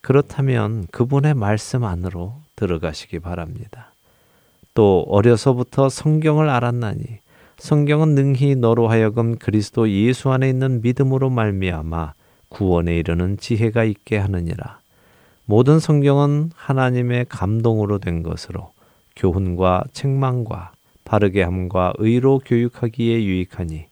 [0.00, 3.92] 그렇다면 그분의 말씀 안으로 들어가시기 바랍니다.
[4.74, 7.18] 또 어려서부터 성경을 알았나니
[7.58, 12.12] 성경은 능히 너로 하여금 그리스도 예수 안에 있는 믿음으로 말미암아
[12.50, 14.78] 구원에 이르는 지혜가 있게 하느니라.
[15.44, 18.70] 모든 성경은 하나님의 감동으로 된 것으로
[19.16, 20.70] 교훈과 책망과
[21.04, 23.86] 바르게 함과 의로 교육하기에 유익하니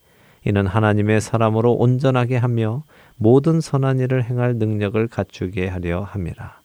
[0.44, 2.84] 이는 하나님의 사람으로 온전하게 하며
[3.16, 6.60] 모든 선한 일을 행할 능력을 갖추게 하려 함이라.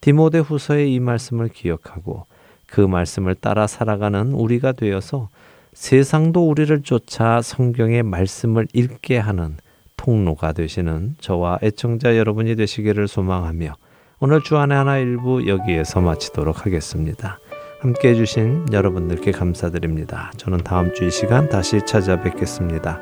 [0.00, 2.26] 디모데 후서의 이 말씀을 기억하고
[2.66, 5.28] 그 말씀을 따라 살아가는 우리가 되어서
[5.74, 9.56] 세상도 우리를 쫓아 성경의 말씀을 읽게 하는
[9.96, 13.74] 통로가 되시는 저와 애청자 여러분이 되시기를 소망하며
[14.20, 17.38] 오늘 주안의 하나 일부 여기에서 마치도록 하겠습니다.
[17.80, 20.32] 함께 해주신 여러분들께 감사드립니다.
[20.36, 23.00] 저는 다음 주 이 시간 다시 찾아뵙겠습니다.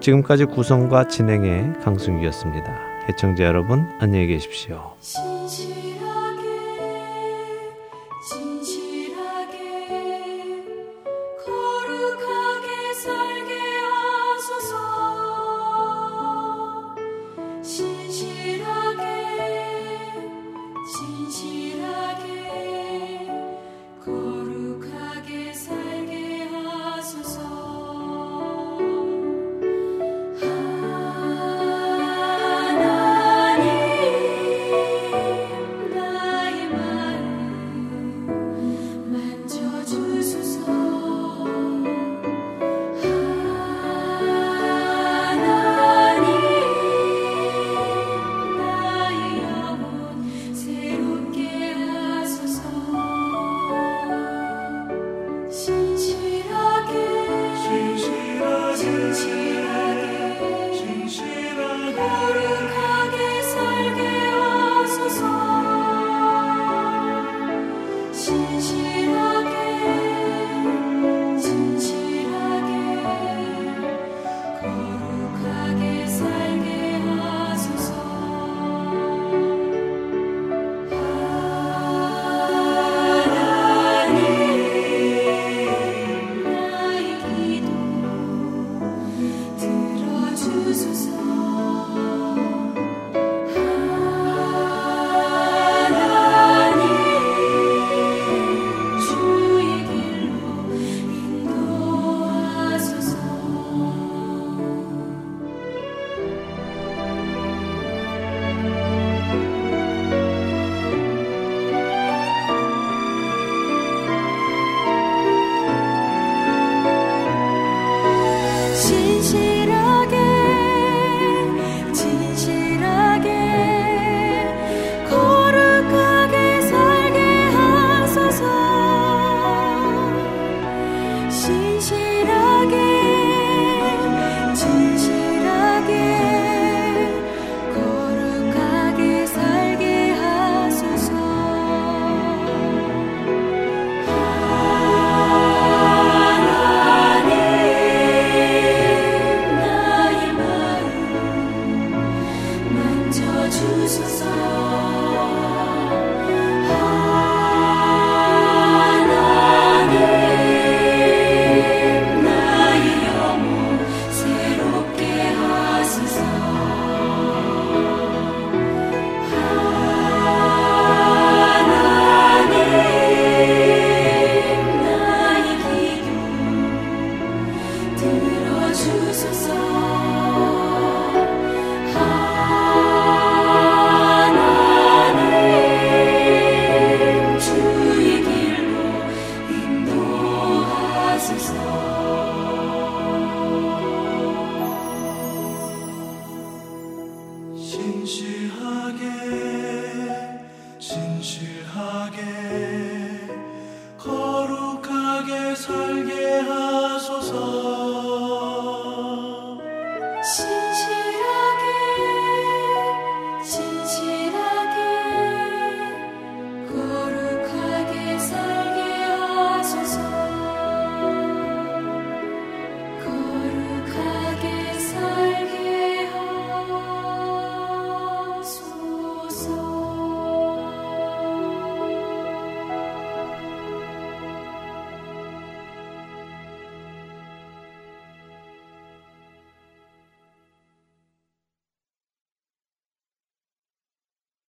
[0.00, 3.06] 지금까지 구성과 진행의 강승기였습니다.
[3.08, 4.94] 애청자 여러분 안녕히 계십시오.